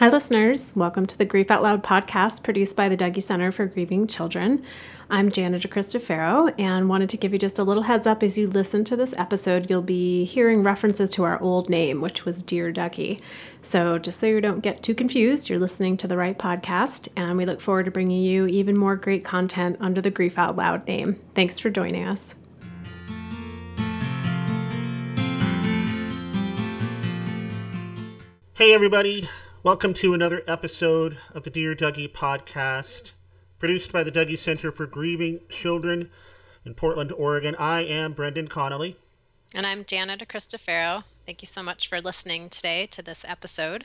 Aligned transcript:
Hi, 0.00 0.08
listeners. 0.08 0.74
Welcome 0.74 1.04
to 1.04 1.18
the 1.18 1.26
Grief 1.26 1.50
Out 1.50 1.62
Loud 1.62 1.84
podcast 1.84 2.42
produced 2.42 2.74
by 2.74 2.88
the 2.88 2.96
Dougy 2.96 3.22
Center 3.22 3.52
for 3.52 3.66
Grieving 3.66 4.06
Children. 4.06 4.64
I'm 5.10 5.30
Jana 5.30 5.60
DeCristofaro 5.60 6.54
and 6.58 6.88
wanted 6.88 7.10
to 7.10 7.18
give 7.18 7.34
you 7.34 7.38
just 7.38 7.58
a 7.58 7.64
little 7.64 7.82
heads 7.82 8.06
up 8.06 8.22
as 8.22 8.38
you 8.38 8.48
listen 8.48 8.82
to 8.84 8.96
this 8.96 9.12
episode. 9.18 9.68
You'll 9.68 9.82
be 9.82 10.24
hearing 10.24 10.62
references 10.62 11.10
to 11.10 11.24
our 11.24 11.38
old 11.42 11.68
name, 11.68 12.00
which 12.00 12.24
was 12.24 12.42
Dear 12.42 12.72
Dougy. 12.72 13.20
So, 13.60 13.98
just 13.98 14.18
so 14.18 14.26
you 14.26 14.40
don't 14.40 14.60
get 14.60 14.82
too 14.82 14.94
confused, 14.94 15.50
you're 15.50 15.58
listening 15.58 15.98
to 15.98 16.08
the 16.08 16.16
right 16.16 16.38
podcast, 16.38 17.08
and 17.14 17.36
we 17.36 17.44
look 17.44 17.60
forward 17.60 17.84
to 17.84 17.90
bringing 17.90 18.22
you 18.22 18.46
even 18.46 18.78
more 18.78 18.96
great 18.96 19.22
content 19.22 19.76
under 19.80 20.00
the 20.00 20.10
Grief 20.10 20.38
Out 20.38 20.56
Loud 20.56 20.88
name. 20.88 21.20
Thanks 21.34 21.58
for 21.58 21.68
joining 21.68 22.06
us. 22.06 22.34
Hey, 28.54 28.72
everybody. 28.72 29.28
Welcome 29.62 29.92
to 29.94 30.14
another 30.14 30.42
episode 30.48 31.18
of 31.34 31.42
the 31.42 31.50
Dear 31.50 31.74
Dougy 31.74 32.10
podcast, 32.10 33.12
produced 33.58 33.92
by 33.92 34.02
the 34.02 34.10
Dougy 34.10 34.38
Center 34.38 34.72
for 34.72 34.86
Grieving 34.86 35.40
Children 35.50 36.08
in 36.64 36.72
Portland, 36.72 37.12
Oregon. 37.12 37.54
I 37.56 37.82
am 37.82 38.14
Brendan 38.14 38.48
Connolly. 38.48 38.96
And 39.54 39.66
I'm 39.66 39.84
Jana 39.84 40.16
DeCristofaro. 40.16 41.04
Thank 41.26 41.42
you 41.42 41.46
so 41.46 41.62
much 41.62 41.88
for 41.88 42.00
listening 42.00 42.48
today 42.48 42.86
to 42.86 43.02
this 43.02 43.22
episode. 43.28 43.84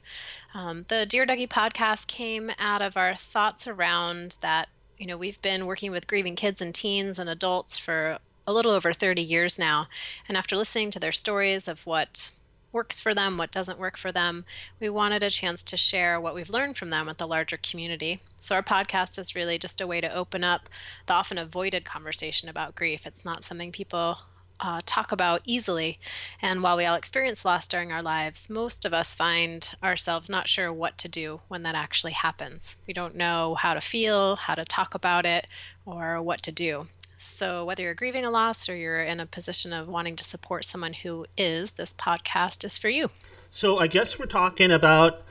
Um, 0.54 0.86
the 0.88 1.06
Dear 1.06 1.26
Dougy 1.26 1.46
podcast 1.46 2.08
came 2.08 2.52
out 2.58 2.82
of 2.82 2.96
our 2.96 3.18
thoughts 3.18 3.68
around 3.68 4.38
that, 4.40 4.70
you 4.98 5.06
know, 5.06 5.18
we've 5.18 5.42
been 5.42 5.66
working 5.66 5.92
with 5.92 6.08
grieving 6.08 6.38
kids 6.38 6.62
and 6.62 6.74
teens 6.74 7.20
and 7.20 7.30
adults 7.30 7.78
for 7.78 8.20
a 8.48 8.54
little 8.54 8.72
over 8.72 8.94
30 8.94 9.22
years 9.22 9.60
now. 9.60 9.88
And 10.30 10.38
after 10.38 10.56
listening 10.56 10.90
to 10.92 11.02
their 11.02 11.12
stories 11.12 11.68
of 11.68 11.86
what 11.86 12.32
works 12.76 13.00
for 13.00 13.16
them, 13.16 13.38
what 13.38 13.52
doesn't 13.52 13.80
work 13.80 13.98
for 13.98 14.12
them. 14.12 14.46
We 14.80 14.90
wanted 14.90 15.24
a 15.24 15.30
chance 15.32 15.64
to 15.64 15.78
share 15.78 16.20
what 16.20 16.36
we've 16.36 16.50
learned 16.50 16.78
from 16.78 16.92
them 16.92 17.08
with 17.08 17.18
the 17.18 17.26
larger 17.26 17.58
community. 17.58 18.20
So, 18.40 18.54
our 18.54 18.62
podcast 18.62 19.18
is 19.18 19.34
really 19.34 19.58
just 19.58 19.82
a 19.82 19.88
way 19.88 20.02
to 20.02 20.14
open 20.14 20.44
up 20.44 20.70
the 21.08 21.14
often 21.14 21.40
avoided 21.40 21.86
conversation 21.86 22.50
about 22.50 22.76
grief. 22.76 23.08
It's 23.08 23.26
not 23.26 23.44
something 23.44 23.72
people 23.72 24.20
uh, 24.60 24.82
talk 24.86 25.12
about 25.12 25.42
easily. 25.46 25.98
And 26.42 26.62
while 26.62 26.78
we 26.78 26.86
all 26.86 26.96
experience 26.96 27.46
loss 27.46 27.68
during 27.68 27.92
our 27.92 28.04
lives, 28.04 28.50
most 28.50 28.86
of 28.86 28.94
us 28.94 29.16
find 29.16 29.74
ourselves 29.82 30.30
not 30.30 30.48
sure 30.48 30.72
what 30.72 30.98
to 31.00 31.08
do 31.08 31.42
when 31.48 31.64
that 31.64 31.76
actually 31.76 32.14
happens. 32.14 32.76
We 32.88 32.94
don't 32.94 33.16
know 33.16 33.56
how 33.56 33.74
to 33.74 33.82
feel, 33.82 34.36
how 34.36 34.56
to 34.56 34.66
talk 34.66 34.94
about 34.94 35.26
it, 35.26 35.48
or 35.86 36.22
what 36.22 36.42
to 36.44 36.52
do. 36.52 36.84
So, 37.18 37.64
whether 37.66 37.84
you're 37.84 37.94
grieving 37.94 38.26
a 38.26 38.32
loss 38.32 38.68
or 38.68 38.76
you're 38.76 39.04
in 39.04 39.20
a 39.20 39.26
position 39.26 39.72
of 39.74 39.88
wanting 39.88 40.16
to 40.18 40.24
support 40.24 40.66
someone 40.66 40.94
who 40.94 41.26
is, 41.38 41.74
this 41.74 41.94
podcast 41.94 42.64
is 42.66 42.78
for 42.78 42.90
you. 42.90 43.10
So, 43.50 43.80
I 43.80 43.88
guess 43.88 44.20
we're 44.20 44.26
talking 44.26 44.72
about 44.72 45.22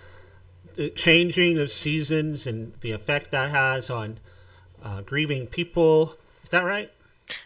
the 0.77 0.91
changing 0.91 1.59
of 1.59 1.71
seasons 1.71 2.47
and 2.47 2.75
the 2.81 2.93
effect 2.93 3.31
that 3.31 3.51
has 3.51 3.91
on 3.91 4.19
uh, 4.83 5.03
grieving 5.03 5.47
people. 5.47 6.17
Is 6.43 6.51
that 6.51 6.65
right? 6.65 6.91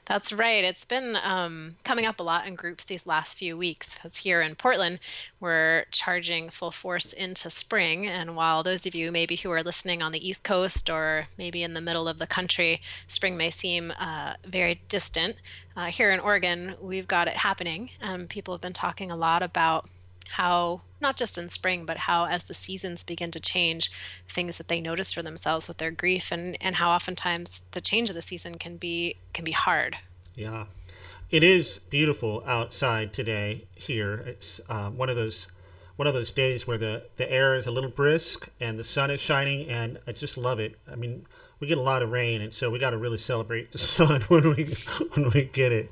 That's 0.04 0.32
right. 0.32 0.64
It's 0.64 0.84
been 0.84 1.16
um, 1.22 1.76
coming 1.84 2.06
up 2.06 2.20
a 2.20 2.22
lot 2.22 2.46
in 2.46 2.54
groups 2.54 2.84
these 2.84 3.06
last 3.06 3.36
few 3.36 3.56
weeks. 3.56 3.94
Because 3.94 4.18
here 4.18 4.40
in 4.40 4.54
Portland, 4.54 5.00
we're 5.40 5.84
charging 5.90 6.50
full 6.50 6.70
force 6.70 7.12
into 7.12 7.50
spring. 7.50 8.06
And 8.06 8.36
while 8.36 8.62
those 8.62 8.86
of 8.86 8.94
you 8.94 9.12
maybe 9.12 9.36
who 9.36 9.50
are 9.50 9.62
listening 9.62 10.02
on 10.02 10.12
the 10.12 10.26
East 10.26 10.44
Coast 10.44 10.88
or 10.90 11.26
maybe 11.36 11.62
in 11.62 11.74
the 11.74 11.80
middle 11.80 12.08
of 12.08 12.18
the 12.18 12.26
country, 12.26 12.80
spring 13.06 13.36
may 13.36 13.50
seem 13.50 13.92
uh, 13.98 14.34
very 14.46 14.80
distant, 14.88 15.36
uh, 15.78 15.86
here 15.86 16.10
in 16.10 16.18
Oregon, 16.18 16.74
we've 16.80 17.06
got 17.06 17.28
it 17.28 17.34
happening. 17.34 17.90
Um, 18.02 18.26
people 18.26 18.52
have 18.52 18.60
been 18.60 18.72
talking 18.72 19.12
a 19.12 19.16
lot 19.16 19.44
about 19.44 19.86
how 20.32 20.82
not 21.00 21.16
just 21.16 21.38
in 21.38 21.48
spring 21.48 21.84
but 21.84 21.98
how 21.98 22.24
as 22.24 22.44
the 22.44 22.54
seasons 22.54 23.04
begin 23.04 23.30
to 23.30 23.40
change 23.40 23.90
things 24.28 24.58
that 24.58 24.68
they 24.68 24.80
notice 24.80 25.12
for 25.12 25.22
themselves 25.22 25.68
with 25.68 25.78
their 25.78 25.90
grief 25.90 26.30
and 26.32 26.56
and 26.60 26.76
how 26.76 26.90
oftentimes 26.90 27.62
the 27.72 27.80
change 27.80 28.08
of 28.08 28.14
the 28.14 28.22
season 28.22 28.54
can 28.56 28.76
be 28.76 29.16
can 29.32 29.44
be 29.44 29.52
hard. 29.52 29.96
Yeah. 30.34 30.66
It 31.30 31.42
is 31.42 31.78
beautiful 31.90 32.42
outside 32.46 33.12
today 33.12 33.66
here. 33.74 34.14
It's 34.26 34.60
uh, 34.68 34.88
one 34.88 35.10
of 35.10 35.16
those 35.16 35.48
one 35.96 36.06
of 36.06 36.14
those 36.14 36.32
days 36.32 36.66
where 36.66 36.78
the 36.78 37.04
the 37.16 37.30
air 37.30 37.54
is 37.54 37.66
a 37.66 37.70
little 37.70 37.90
brisk 37.90 38.48
and 38.60 38.78
the 38.78 38.84
sun 38.84 39.10
is 39.10 39.20
shining 39.20 39.68
and 39.68 39.98
i 40.06 40.12
just 40.12 40.36
love 40.36 40.58
it. 40.58 40.76
I 40.90 40.94
mean 40.94 41.26
we 41.60 41.66
get 41.66 41.78
a 41.78 41.82
lot 41.82 42.02
of 42.02 42.10
rain, 42.10 42.40
and 42.40 42.54
so 42.54 42.70
we 42.70 42.78
got 42.78 42.90
to 42.90 42.98
really 42.98 43.18
celebrate 43.18 43.72
the 43.72 43.78
sun 43.78 44.22
when 44.22 44.54
we 44.54 44.64
when 45.14 45.30
we 45.30 45.44
get 45.44 45.72
it. 45.72 45.90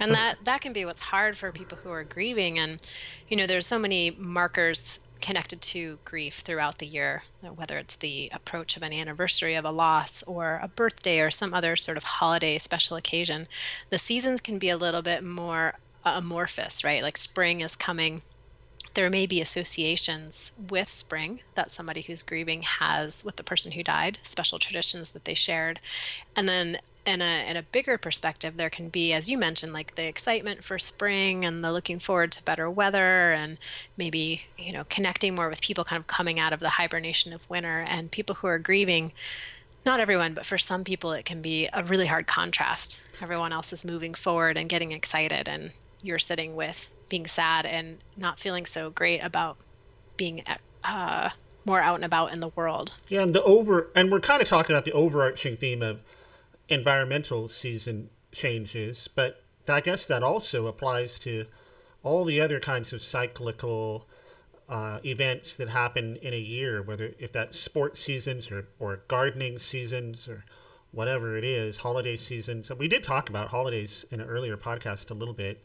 And 0.00 0.12
that 0.12 0.38
that 0.44 0.60
can 0.60 0.72
be 0.72 0.84
what's 0.84 1.00
hard 1.00 1.36
for 1.36 1.52
people 1.52 1.78
who 1.78 1.90
are 1.90 2.04
grieving, 2.04 2.58
and 2.58 2.78
you 3.28 3.36
know, 3.36 3.46
there's 3.46 3.66
so 3.66 3.78
many 3.78 4.10
markers 4.18 5.00
connected 5.20 5.62
to 5.62 5.98
grief 6.04 6.40
throughout 6.40 6.78
the 6.78 6.86
year, 6.86 7.22
whether 7.54 7.78
it's 7.78 7.96
the 7.96 8.28
approach 8.34 8.76
of 8.76 8.82
an 8.82 8.92
anniversary 8.92 9.54
of 9.54 9.64
a 9.64 9.70
loss 9.70 10.22
or 10.24 10.58
a 10.62 10.68
birthday 10.68 11.20
or 11.20 11.30
some 11.30 11.54
other 11.54 11.76
sort 11.76 11.96
of 11.96 12.04
holiday 12.04 12.58
special 12.58 12.96
occasion. 12.96 13.46
The 13.90 13.98
seasons 13.98 14.40
can 14.40 14.58
be 14.58 14.68
a 14.68 14.76
little 14.76 15.00
bit 15.00 15.24
more 15.24 15.74
amorphous, 16.04 16.82
right? 16.82 17.02
Like 17.02 17.16
spring 17.16 17.60
is 17.60 17.76
coming 17.76 18.22
there 18.94 19.10
may 19.10 19.26
be 19.26 19.40
associations 19.40 20.52
with 20.70 20.88
spring 20.88 21.40
that 21.54 21.70
somebody 21.70 22.02
who's 22.02 22.22
grieving 22.22 22.62
has 22.62 23.24
with 23.24 23.36
the 23.36 23.44
person 23.44 23.72
who 23.72 23.82
died, 23.82 24.18
special 24.22 24.58
traditions 24.58 25.12
that 25.12 25.24
they 25.24 25.34
shared. 25.34 25.80
And 26.36 26.48
then 26.48 26.78
in 27.04 27.20
a 27.20 27.50
in 27.50 27.56
a 27.56 27.62
bigger 27.62 27.98
perspective, 27.98 28.56
there 28.56 28.70
can 28.70 28.88
be, 28.88 29.12
as 29.12 29.28
you 29.28 29.36
mentioned, 29.36 29.72
like 29.72 29.94
the 29.94 30.06
excitement 30.06 30.62
for 30.62 30.78
spring 30.78 31.44
and 31.44 31.64
the 31.64 31.72
looking 31.72 31.98
forward 31.98 32.32
to 32.32 32.44
better 32.44 32.70
weather 32.70 33.32
and 33.32 33.58
maybe, 33.96 34.42
you 34.56 34.72
know, 34.72 34.84
connecting 34.88 35.34
more 35.34 35.48
with 35.48 35.60
people 35.60 35.84
kind 35.84 35.98
of 35.98 36.06
coming 36.06 36.38
out 36.38 36.52
of 36.52 36.60
the 36.60 36.70
hibernation 36.70 37.32
of 37.32 37.48
winter 37.50 37.84
and 37.88 38.10
people 38.10 38.36
who 38.36 38.46
are 38.46 38.58
grieving 38.58 39.12
not 39.84 40.00
everyone, 40.00 40.32
but 40.34 40.46
for 40.46 40.58
some 40.58 40.84
people, 40.84 41.12
it 41.12 41.24
can 41.24 41.42
be 41.42 41.68
a 41.72 41.82
really 41.82 42.06
hard 42.06 42.26
contrast. 42.26 43.08
Everyone 43.20 43.52
else 43.52 43.72
is 43.72 43.84
moving 43.84 44.14
forward 44.14 44.56
and 44.56 44.68
getting 44.68 44.92
excited, 44.92 45.48
and 45.48 45.72
you're 46.02 46.20
sitting 46.20 46.54
with 46.54 46.86
being 47.12 47.26
sad 47.26 47.66
and 47.66 47.98
not 48.16 48.40
feeling 48.40 48.64
so 48.64 48.88
great 48.88 49.18
about 49.18 49.58
being 50.16 50.42
uh, 50.82 51.28
more 51.66 51.78
out 51.78 51.96
and 51.96 52.06
about 52.06 52.32
in 52.32 52.40
the 52.40 52.48
world. 52.48 52.92
Yeah, 53.06 53.20
and 53.20 53.34
the 53.34 53.42
over 53.42 53.90
and 53.94 54.10
we're 54.10 54.18
kind 54.18 54.40
of 54.40 54.48
talking 54.48 54.74
about 54.74 54.86
the 54.86 54.92
overarching 54.92 55.58
theme 55.58 55.82
of 55.82 56.00
environmental 56.70 57.48
season 57.48 58.08
changes, 58.32 59.10
but 59.14 59.44
I 59.68 59.82
guess 59.82 60.06
that 60.06 60.22
also 60.22 60.66
applies 60.66 61.18
to 61.18 61.44
all 62.02 62.24
the 62.24 62.40
other 62.40 62.58
kinds 62.58 62.94
of 62.94 63.02
cyclical 63.02 64.08
uh, 64.66 65.00
events 65.04 65.54
that 65.56 65.68
happen 65.68 66.16
in 66.16 66.32
a 66.32 66.38
year, 66.38 66.80
whether 66.80 67.12
if 67.18 67.30
that's 67.30 67.60
sports 67.60 68.00
seasons 68.00 68.50
or, 68.50 68.68
or 68.78 69.02
gardening 69.06 69.58
seasons 69.58 70.26
or 70.28 70.46
whatever 70.92 71.36
it 71.36 71.44
is, 71.44 71.78
holiday 71.78 72.16
seasons. 72.16 72.72
We 72.72 72.88
did 72.88 73.04
talk 73.04 73.28
about 73.28 73.48
holidays 73.48 74.06
in 74.10 74.22
an 74.22 74.28
earlier 74.28 74.56
podcast 74.56 75.10
a 75.10 75.14
little 75.14 75.34
bit. 75.34 75.62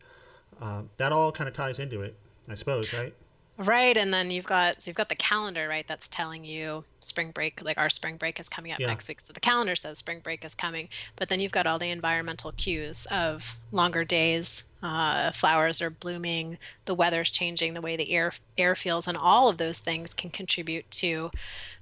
Uh, 0.62 0.82
that 0.98 1.12
all 1.12 1.32
kind 1.32 1.48
of 1.48 1.54
ties 1.54 1.80
into 1.80 2.02
it, 2.02 2.16
I 2.50 2.56
suppose, 2.56 2.94
right? 2.94 3.14
Right, 3.60 3.98
and 3.98 4.14
then 4.14 4.30
you've 4.30 4.46
got 4.46 4.84
so 4.84 4.90
you've 4.90 4.98
got 4.98 5.10
the 5.10 5.16
calendar, 5.16 5.68
right? 5.68 5.88
That's 5.88 6.08
telling 6.08 6.46
you 6.46 6.84
spring 7.00 7.32
break, 7.32 7.64
like 7.64 7.78
our 7.80 7.90
spring 7.90 8.18
break 8.18 8.40
is 8.40 8.50
coming 8.50 8.72
up 8.72 8.80
yeah. 8.80 8.86
next 8.86 9.10
week. 9.10 9.20
So 9.20 9.34
the 9.34 9.40
calendar 9.40 9.76
says 9.76 9.98
spring 9.98 10.20
break 10.20 10.46
is 10.46 10.54
coming, 10.54 10.90
but 11.16 11.28
then 11.28 11.40
you've 11.40 11.52
got 11.52 11.66
all 11.66 11.80
the 11.80 11.90
environmental 11.90 12.52
cues 12.52 13.08
of 13.10 13.58
longer 13.72 14.04
days, 14.04 14.64
uh, 14.84 15.32
flowers 15.32 15.82
are 15.82 15.90
blooming, 15.90 16.60
the 16.86 16.94
weather's 16.94 17.32
changing, 17.32 17.74
the 17.74 17.82
way 17.82 17.96
the 17.96 18.12
air 18.12 18.32
air 18.60 18.76
feels, 18.76 19.08
and 19.08 19.18
all 19.18 19.50
of 19.50 19.58
those 19.58 19.80
things 19.80 20.14
can 20.14 20.30
contribute 20.30 20.90
to 20.92 21.32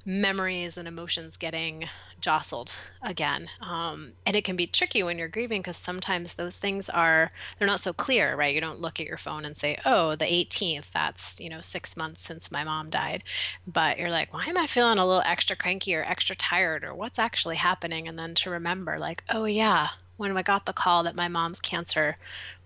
memories 0.06 0.78
and 0.78 0.88
emotions 0.88 1.36
getting 1.36 1.90
jostled 2.22 2.76
again. 3.02 3.50
Um, 3.62 4.14
and 4.26 4.36
it 4.36 4.44
can 4.44 4.56
be 4.56 4.68
tricky 4.68 5.04
when 5.04 5.18
you're 5.18 5.28
grieving 5.28 5.62
because 5.62 5.78
sometimes 5.78 6.36
those 6.36 6.58
things 6.58 6.90
are 6.90 7.30
they're 7.58 7.68
not 7.68 7.80
so 7.80 7.92
clear, 7.92 8.36
right? 8.36 8.54
You 8.54 8.62
don't 8.62 8.80
look 8.80 9.00
at 9.00 9.08
your 9.08 9.18
phone 9.18 9.46
and 9.46 9.58
say, 9.58 9.78
"Oh, 9.86 10.16
the 10.16 10.32
18th, 10.32 10.92
that's, 10.92 11.40
you 11.40 11.50
know, 11.50 11.62
6 11.62 11.98
months 11.98 12.22
since 12.22 12.52
my 12.52 12.64
mom 12.64 12.90
died." 12.90 13.24
But 13.68 13.98
you're 13.98 14.12
like, 14.12 14.34
"Why 14.34 14.46
am 14.46 14.58
I 14.58 14.68
feeling 14.68 14.98
a 15.00 15.06
little 15.06 15.24
extra 15.26 15.56
cranky 15.56 15.96
or 15.96 16.04
extra 16.04 16.36
tired 16.36 16.84
or 16.84 16.94
what's 16.94 17.20
actually 17.20 17.58
happening?" 17.58 18.08
And 18.08 18.18
then 18.18 18.36
to 18.36 18.50
remember 18.50 19.00
like, 19.00 19.24
"Oh 19.30 19.46
yeah, 19.46 19.90
when 20.18 20.36
I 20.38 20.42
got 20.44 20.66
the 20.66 20.74
call 20.74 21.04
that 21.04 21.16
my 21.16 21.28
mom's 21.28 21.60
cancer 21.60 22.16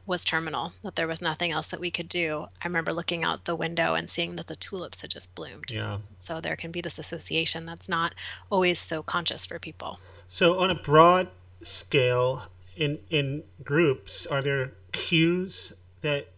was 0.09 0.25
terminal, 0.25 0.73
that 0.83 0.95
there 0.95 1.07
was 1.07 1.21
nothing 1.21 1.51
else 1.51 1.67
that 1.67 1.79
we 1.79 1.91
could 1.91 2.09
do. 2.09 2.47
I 2.61 2.67
remember 2.67 2.91
looking 2.91 3.23
out 3.23 3.45
the 3.45 3.55
window 3.55 3.93
and 3.93 4.09
seeing 4.09 4.35
that 4.35 4.47
the 4.47 4.55
tulips 4.55 5.01
had 5.01 5.11
just 5.11 5.35
bloomed. 5.35 5.71
Yeah. 5.71 5.99
So 6.17 6.41
there 6.41 6.55
can 6.55 6.71
be 6.71 6.81
this 6.81 6.97
association 6.99 7.65
that's 7.65 7.87
not 7.87 8.15
always 8.49 8.79
so 8.79 9.03
conscious 9.03 9.45
for 9.45 9.59
people. 9.59 9.99
So 10.27 10.59
on 10.59 10.71
a 10.71 10.75
broad 10.75 11.29
scale, 11.63 12.43
in 12.75 12.99
in 13.09 13.43
groups, 13.63 14.25
are 14.25 14.41
there 14.41 14.73
cues 14.91 15.73
that 16.01 16.29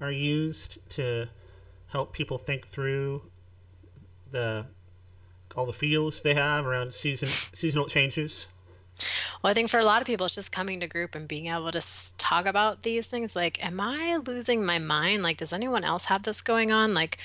are 0.00 0.12
used 0.12 0.78
to 0.90 1.28
help 1.88 2.12
people 2.12 2.38
think 2.38 2.68
through 2.68 3.22
the 4.30 4.66
all 5.56 5.66
the 5.66 5.72
feels 5.72 6.20
they 6.22 6.34
have 6.34 6.64
around 6.64 6.94
season 6.94 7.28
seasonal 7.28 7.86
changes? 7.86 8.46
Well, 9.42 9.50
I 9.50 9.54
think 9.54 9.70
for 9.70 9.80
a 9.80 9.84
lot 9.84 10.00
of 10.00 10.06
people, 10.06 10.26
it's 10.26 10.34
just 10.34 10.52
coming 10.52 10.80
to 10.80 10.86
group 10.86 11.14
and 11.14 11.28
being 11.28 11.46
able 11.46 11.70
to 11.70 11.82
talk 12.16 12.46
about 12.46 12.82
these 12.82 13.06
things. 13.06 13.36
Like, 13.36 13.64
am 13.64 13.80
I 13.80 14.16
losing 14.16 14.64
my 14.64 14.78
mind? 14.78 15.22
Like, 15.22 15.36
does 15.38 15.52
anyone 15.52 15.84
else 15.84 16.06
have 16.06 16.22
this 16.22 16.40
going 16.40 16.72
on? 16.72 16.94
Like, 16.94 17.18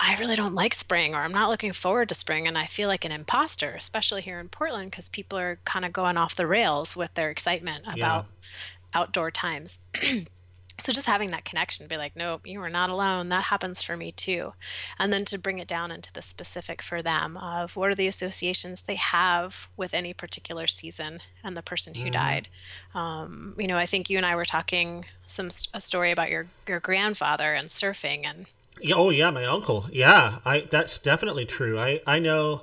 I 0.00 0.16
really 0.16 0.34
don't 0.34 0.54
like 0.54 0.74
spring 0.74 1.14
or 1.14 1.22
I'm 1.22 1.32
not 1.32 1.48
looking 1.48 1.72
forward 1.72 2.08
to 2.08 2.14
spring 2.14 2.48
and 2.48 2.58
I 2.58 2.66
feel 2.66 2.88
like 2.88 3.04
an 3.04 3.12
imposter, 3.12 3.74
especially 3.78 4.22
here 4.22 4.40
in 4.40 4.48
Portland 4.48 4.90
because 4.90 5.08
people 5.08 5.38
are 5.38 5.60
kind 5.64 5.84
of 5.84 5.92
going 5.92 6.16
off 6.16 6.34
the 6.34 6.46
rails 6.46 6.96
with 6.96 7.14
their 7.14 7.30
excitement 7.30 7.84
about 7.84 8.26
yeah. 8.26 9.00
outdoor 9.00 9.30
times. 9.30 9.84
so 10.82 10.92
just 10.92 11.06
having 11.06 11.30
that 11.30 11.44
connection 11.44 11.86
be 11.86 11.96
like 11.96 12.16
nope 12.16 12.46
you 12.46 12.60
are 12.60 12.70
not 12.70 12.90
alone. 12.90 13.28
That 13.28 13.44
happens 13.44 13.82
for 13.82 13.96
me 13.96 14.12
too. 14.12 14.52
And 14.98 15.12
then 15.12 15.24
to 15.26 15.38
bring 15.38 15.58
it 15.58 15.68
down 15.68 15.90
into 15.90 16.12
the 16.12 16.22
specific 16.22 16.82
for 16.82 17.02
them 17.02 17.36
of 17.36 17.76
what 17.76 17.90
are 17.90 17.94
the 17.94 18.08
associations 18.08 18.82
they 18.82 18.96
have 18.96 19.68
with 19.76 19.94
any 19.94 20.12
particular 20.12 20.66
season 20.66 21.20
and 21.44 21.56
the 21.56 21.62
person 21.62 21.94
who 21.94 22.06
mm. 22.06 22.12
died. 22.12 22.48
Um, 22.94 23.54
you 23.58 23.66
know 23.66 23.76
i 23.76 23.86
think 23.86 24.10
you 24.10 24.16
and 24.16 24.26
i 24.26 24.34
were 24.34 24.44
talking 24.44 25.04
some 25.24 25.48
a 25.72 25.80
story 25.80 26.10
about 26.10 26.30
your 26.30 26.48
your 26.66 26.80
grandfather 26.80 27.54
and 27.54 27.68
surfing 27.68 28.24
and 28.24 28.50
oh 28.94 29.10
yeah 29.10 29.30
my 29.30 29.44
uncle. 29.44 29.86
Yeah 29.92 30.38
i 30.44 30.66
that's 30.70 30.98
definitely 30.98 31.44
true. 31.46 31.78
I 31.78 32.00
i 32.06 32.18
know 32.18 32.62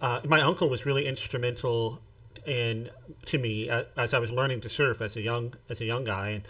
uh, 0.00 0.20
my 0.24 0.40
uncle 0.40 0.68
was 0.68 0.84
really 0.84 1.06
instrumental 1.06 2.00
in 2.46 2.90
to 3.26 3.38
me 3.38 3.70
as, 3.70 3.86
as 3.96 4.12
i 4.12 4.18
was 4.18 4.30
learning 4.30 4.60
to 4.60 4.68
surf 4.68 5.00
as 5.00 5.16
a 5.16 5.22
young 5.22 5.54
as 5.70 5.80
a 5.80 5.84
young 5.84 6.04
guy. 6.04 6.30
And 6.30 6.44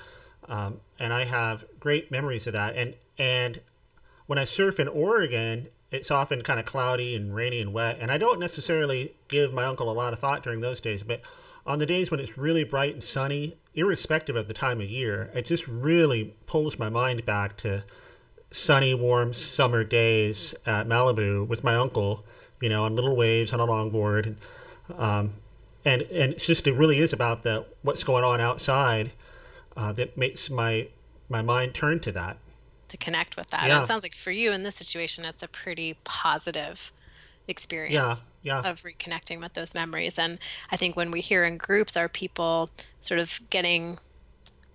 um, 0.49 0.81
and 0.99 1.13
I 1.13 1.25
have 1.25 1.65
great 1.81 2.11
memories 2.11 2.47
of 2.47 2.53
that. 2.53 2.77
And 2.77 2.95
and 3.19 3.61
when 4.27 4.39
I 4.39 4.45
surf 4.45 4.81
in 4.81 4.89
Oregon, 4.89 5.69
it's 5.91 6.11
often 6.11 6.43
kind 6.43 6.59
of 6.59 6.67
cloudy 6.67 7.15
and 7.15 7.35
rainy 7.35 7.61
and 7.61 7.73
wet, 7.73 7.99
and 8.01 8.11
I 8.11 8.19
don't 8.19 8.41
necessarily 8.41 9.15
give 9.29 9.53
my 9.53 9.65
uncle 9.65 9.91
a 9.91 9.93
lot 9.93 10.13
of 10.13 10.19
thought 10.19 10.43
during 10.43 10.61
those 10.61 10.81
days. 10.81 11.03
But 11.03 11.21
on 11.67 11.79
the 11.79 11.87
days 11.87 12.11
when 12.11 12.21
it's 12.21 12.37
really 12.37 12.65
bright 12.65 12.95
and 12.95 13.05
sunny, 13.05 13.57
irrespective 13.75 14.37
of 14.37 14.49
the 14.49 14.55
time 14.55 14.81
of 14.81 14.89
year, 14.89 15.31
it 15.35 15.47
just 15.47 15.67
really 15.67 16.35
pulls 16.47 16.79
my 16.79 16.89
mind 16.89 17.25
back 17.25 17.57
to 17.59 17.85
sunny, 18.51 18.95
warm 18.95 19.33
summer 19.33 19.85
days 19.85 20.55
at 20.67 20.87
Malibu 20.87 21.47
with 21.47 21.65
my 21.65 21.75
uncle. 21.75 22.25
You 22.61 22.71
know, 22.71 22.85
on 22.85 22.95
little 22.95 23.17
waves 23.17 23.53
on 23.53 23.61
a 23.61 23.67
longboard, 23.67 24.27
and 24.27 24.37
um, 24.99 25.35
and 25.85 26.03
and 26.03 26.33
it's 26.33 26.47
just 26.47 26.67
it 26.67 26.75
really 26.75 26.99
is 26.99 27.13
about 27.13 27.43
the 27.43 27.67
what's 27.83 28.05
going 28.05 28.25
on 28.25 28.41
outside 28.41 29.13
uh, 29.77 29.93
that 29.93 30.17
makes 30.17 30.51
my 30.51 30.89
my 31.29 31.43
mind 31.43 31.75
turn 31.75 32.01
to 32.01 32.13
that 32.13 32.37
to 32.89 32.97
connect 32.97 33.37
with 33.37 33.49
that. 33.49 33.67
Yeah. 33.67 33.83
It 33.83 33.87
sounds 33.87 34.03
like 34.03 34.15
for 34.15 34.31
you 34.31 34.53
in 34.53 34.63
this 34.63 34.77
situation, 34.77 35.25
it's 35.25 35.43
a 35.43 35.49
pretty 35.49 35.97
positive 36.05 36.93
experience 37.47 38.33
yeah, 38.43 38.63
yeah. 38.63 38.71
of 38.71 38.83
reconnecting 38.83 39.41
with 39.41 39.55
those 39.55 39.75
memories. 39.75 40.19
And 40.19 40.39
I 40.71 40.77
think 40.77 40.97
when 40.97 41.11
we 41.11 41.21
hear 41.21 41.45
in 41.45 41.59
groups, 41.59 41.97
are 41.97 42.09
people 42.09 42.71
sort 43.01 43.21
of 43.21 43.41
getting 43.51 43.99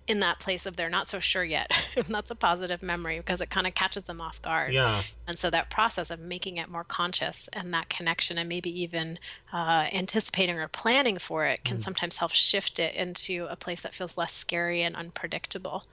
in 0.06 0.20
that 0.20 0.40
place 0.40 0.66
of 0.66 0.76
they're 0.76 0.90
not 0.90 1.06
so 1.06 1.20
sure 1.20 1.44
yet. 1.44 1.70
that's 2.08 2.30
a 2.30 2.34
positive 2.34 2.82
memory 2.82 3.18
because 3.18 3.40
it 3.40 3.50
kind 3.50 3.66
of 3.66 3.74
catches 3.74 4.04
them 4.04 4.20
off 4.20 4.42
guard. 4.42 4.72
Yeah. 4.72 5.02
And 5.26 5.38
so 5.38 5.50
that 5.50 5.70
process 5.70 6.10
of 6.10 6.18
making 6.18 6.56
it 6.56 6.68
more 6.68 6.84
conscious 6.84 7.48
and 7.52 7.72
that 7.74 7.88
connection 7.88 8.36
and 8.36 8.48
maybe 8.48 8.70
even 8.82 9.18
uh, 9.52 9.86
anticipating 9.92 10.58
or 10.58 10.68
planning 10.68 11.18
for 11.18 11.46
it 11.46 11.64
can 11.64 11.76
mm. 11.76 11.82
sometimes 11.82 12.16
help 12.16 12.32
shift 12.32 12.78
it 12.78 12.94
into 12.94 13.46
a 13.48 13.56
place 13.56 13.82
that 13.82 13.94
feels 13.94 14.16
less 14.16 14.32
scary 14.32 14.82
and 14.82 14.96
unpredictable. 14.96 15.84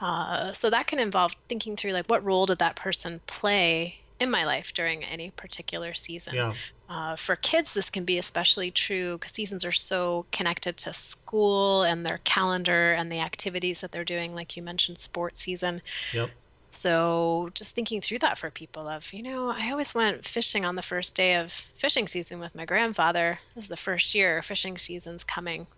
Uh, 0.00 0.52
so 0.52 0.68
that 0.70 0.86
can 0.86 0.98
involve 0.98 1.36
thinking 1.48 1.76
through 1.76 1.92
like 1.92 2.06
what 2.06 2.24
role 2.24 2.46
did 2.46 2.58
that 2.58 2.74
person 2.74 3.20
play 3.26 3.98
in 4.18 4.30
my 4.30 4.44
life 4.44 4.72
during 4.74 5.02
any 5.02 5.30
particular 5.30 5.94
season. 5.94 6.34
Yeah. 6.34 6.54
Uh, 6.90 7.14
for 7.14 7.36
kids, 7.36 7.72
this 7.72 7.88
can 7.88 8.04
be 8.04 8.18
especially 8.18 8.68
true 8.68 9.16
because 9.16 9.30
seasons 9.30 9.64
are 9.64 9.70
so 9.70 10.26
connected 10.32 10.76
to 10.76 10.92
school 10.92 11.84
and 11.84 12.04
their 12.04 12.18
calendar 12.24 12.92
and 12.92 13.12
the 13.12 13.20
activities 13.20 13.80
that 13.80 13.92
they're 13.92 14.04
doing, 14.04 14.34
like 14.34 14.56
you 14.56 14.62
mentioned, 14.62 14.98
sports 14.98 15.40
season. 15.40 15.82
Yep. 16.12 16.30
So 16.72 17.50
just 17.54 17.76
thinking 17.76 18.00
through 18.00 18.18
that 18.18 18.38
for 18.38 18.50
people 18.50 18.88
of, 18.88 19.12
you 19.12 19.22
know, 19.22 19.50
I 19.50 19.70
always 19.70 19.94
went 19.94 20.24
fishing 20.24 20.64
on 20.64 20.74
the 20.74 20.82
first 20.82 21.14
day 21.14 21.36
of 21.36 21.52
fishing 21.52 22.08
season 22.08 22.40
with 22.40 22.56
my 22.56 22.64
grandfather. 22.64 23.36
This 23.54 23.64
is 23.64 23.68
the 23.68 23.76
first 23.76 24.12
year 24.12 24.42
fishing 24.42 24.76
season's 24.76 25.22
coming. 25.22 25.68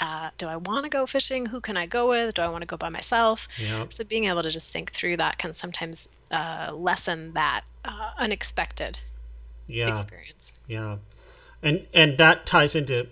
Uh, 0.00 0.30
do 0.38 0.46
I 0.46 0.56
want 0.56 0.84
to 0.84 0.90
go 0.90 1.04
fishing? 1.04 1.46
Who 1.46 1.60
can 1.60 1.76
I 1.76 1.84
go 1.84 2.08
with? 2.08 2.34
Do 2.34 2.42
I 2.42 2.48
want 2.48 2.62
to 2.62 2.66
go 2.66 2.78
by 2.78 2.88
myself? 2.88 3.46
Yep. 3.58 3.92
So 3.92 4.04
being 4.04 4.24
able 4.24 4.42
to 4.42 4.50
just 4.50 4.72
think 4.72 4.92
through 4.92 5.18
that 5.18 5.36
can 5.36 5.52
sometimes 5.52 6.08
uh, 6.30 6.72
lessen 6.74 7.34
that 7.34 7.62
uh, 7.84 8.12
unexpected 8.18 9.00
yeah. 9.66 9.90
experience. 9.90 10.52
Yeah, 10.66 10.96
and 11.62 11.86
and 11.92 12.18
that 12.18 12.46
ties 12.46 12.74
into 12.74 13.08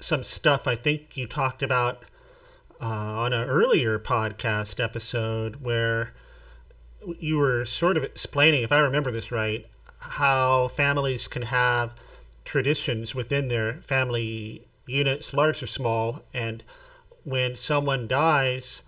some 0.00 0.22
stuff 0.22 0.66
I 0.66 0.74
think 0.74 1.16
you 1.16 1.26
talked 1.26 1.62
about 1.62 2.04
uh, 2.80 2.84
on 2.84 3.32
an 3.32 3.48
earlier 3.48 3.98
podcast 3.98 4.82
episode 4.82 5.56
where 5.62 6.12
you 7.18 7.38
were 7.38 7.64
sort 7.64 7.96
of 7.96 8.04
explaining, 8.04 8.62
if 8.62 8.72
I 8.72 8.78
remember 8.78 9.10
this 9.10 9.30
right, 9.30 9.66
how 9.98 10.68
families 10.68 11.28
can 11.28 11.42
have 11.42 11.92
traditions 12.44 13.14
within 13.14 13.48
their 13.48 13.80
family 13.82 14.66
units, 14.86 15.32
large 15.32 15.62
or 15.62 15.66
small, 15.66 16.22
and 16.34 16.62
when 17.24 17.56
someone 17.56 18.06
dies, 18.06 18.82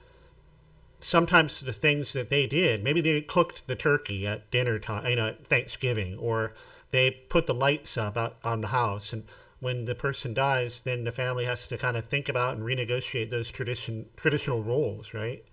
sometimes 1.00 1.60
the 1.60 1.72
things 1.72 2.12
that 2.12 2.30
they 2.30 2.46
did, 2.46 2.84
maybe 2.84 3.00
they 3.00 3.20
cooked 3.20 3.66
the 3.66 3.76
turkey 3.76 4.26
at 4.26 4.50
dinner 4.50 4.78
time, 4.78 5.06
you 5.06 5.16
know, 5.16 5.28
at 5.28 5.46
Thanksgiving, 5.46 6.16
or 6.18 6.54
they 6.90 7.10
put 7.10 7.46
the 7.46 7.54
lights 7.54 7.96
up 7.96 8.16
out 8.16 8.36
on 8.44 8.60
the 8.60 8.68
house. 8.68 9.12
And 9.12 9.24
when 9.60 9.84
the 9.84 9.94
person 9.94 10.34
dies, 10.34 10.80
then 10.82 11.04
the 11.04 11.12
family 11.12 11.44
has 11.44 11.66
to 11.68 11.78
kind 11.78 11.96
of 11.96 12.06
think 12.06 12.28
about 12.28 12.56
and 12.56 12.64
renegotiate 12.64 13.30
those 13.30 13.50
tradition 13.50 14.06
traditional 14.16 14.62
roles, 14.62 15.12
right? 15.14 15.44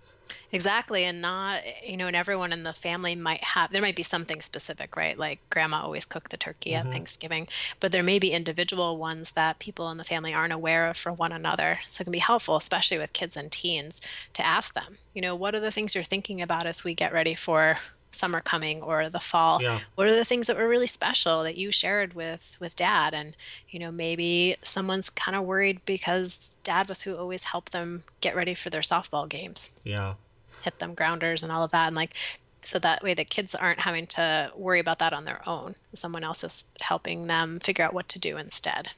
Exactly. 0.52 1.04
And 1.04 1.20
not, 1.20 1.62
you 1.84 1.96
know, 1.96 2.06
and 2.06 2.16
everyone 2.16 2.52
in 2.52 2.62
the 2.62 2.72
family 2.72 3.14
might 3.14 3.42
have, 3.42 3.72
there 3.72 3.82
might 3.82 3.96
be 3.96 4.02
something 4.02 4.40
specific, 4.40 4.96
right? 4.96 5.18
Like 5.18 5.38
grandma 5.50 5.82
always 5.82 6.04
cooked 6.04 6.30
the 6.30 6.36
turkey 6.36 6.70
mm-hmm. 6.70 6.86
at 6.86 6.92
Thanksgiving, 6.92 7.48
but 7.80 7.92
there 7.92 8.02
may 8.02 8.18
be 8.18 8.32
individual 8.32 8.96
ones 8.96 9.32
that 9.32 9.58
people 9.58 9.90
in 9.90 9.98
the 9.98 10.04
family 10.04 10.32
aren't 10.32 10.52
aware 10.52 10.88
of 10.88 10.96
for 10.96 11.12
one 11.12 11.32
another. 11.32 11.78
So 11.88 12.02
it 12.02 12.04
can 12.04 12.12
be 12.12 12.18
helpful, 12.18 12.56
especially 12.56 12.98
with 12.98 13.12
kids 13.12 13.36
and 13.36 13.50
teens, 13.50 14.00
to 14.34 14.46
ask 14.46 14.74
them, 14.74 14.98
you 15.14 15.22
know, 15.22 15.34
what 15.34 15.54
are 15.54 15.60
the 15.60 15.72
things 15.72 15.94
you're 15.94 16.04
thinking 16.04 16.40
about 16.40 16.66
as 16.66 16.84
we 16.84 16.94
get 16.94 17.12
ready 17.12 17.34
for 17.34 17.76
summer 18.10 18.40
coming 18.40 18.82
or 18.82 19.10
the 19.10 19.20
fall 19.20 19.62
yeah. 19.62 19.80
what 19.94 20.06
are 20.06 20.14
the 20.14 20.24
things 20.24 20.46
that 20.46 20.56
were 20.56 20.68
really 20.68 20.86
special 20.86 21.42
that 21.42 21.56
you 21.56 21.70
shared 21.70 22.14
with 22.14 22.56
with 22.60 22.76
dad? 22.76 23.14
And 23.14 23.36
you 23.68 23.78
know 23.78 23.90
maybe 23.90 24.56
someone's 24.62 25.10
kind 25.10 25.36
of 25.36 25.44
worried 25.44 25.80
because 25.84 26.50
dad 26.62 26.88
was 26.88 27.02
who 27.02 27.16
always 27.16 27.44
helped 27.44 27.72
them 27.72 28.04
get 28.20 28.34
ready 28.34 28.54
for 28.54 28.70
their 28.70 28.80
softball 28.80 29.28
games. 29.28 29.74
Yeah. 29.84 30.14
Hit 30.62 30.78
them 30.78 30.94
grounders 30.94 31.42
and 31.42 31.52
all 31.52 31.62
of 31.62 31.70
that 31.70 31.88
and 31.88 31.96
like 31.96 32.14
so 32.60 32.78
that 32.80 33.02
way 33.02 33.14
the 33.14 33.24
kids 33.24 33.54
aren't 33.54 33.80
having 33.80 34.06
to 34.08 34.50
worry 34.56 34.80
about 34.80 34.98
that 34.98 35.12
on 35.12 35.24
their 35.24 35.46
own. 35.48 35.76
Someone 35.94 36.24
else 36.24 36.42
is 36.42 36.64
helping 36.80 37.28
them 37.28 37.60
figure 37.60 37.84
out 37.84 37.94
what 37.94 38.08
to 38.08 38.18
do 38.18 38.36
instead. 38.36 38.88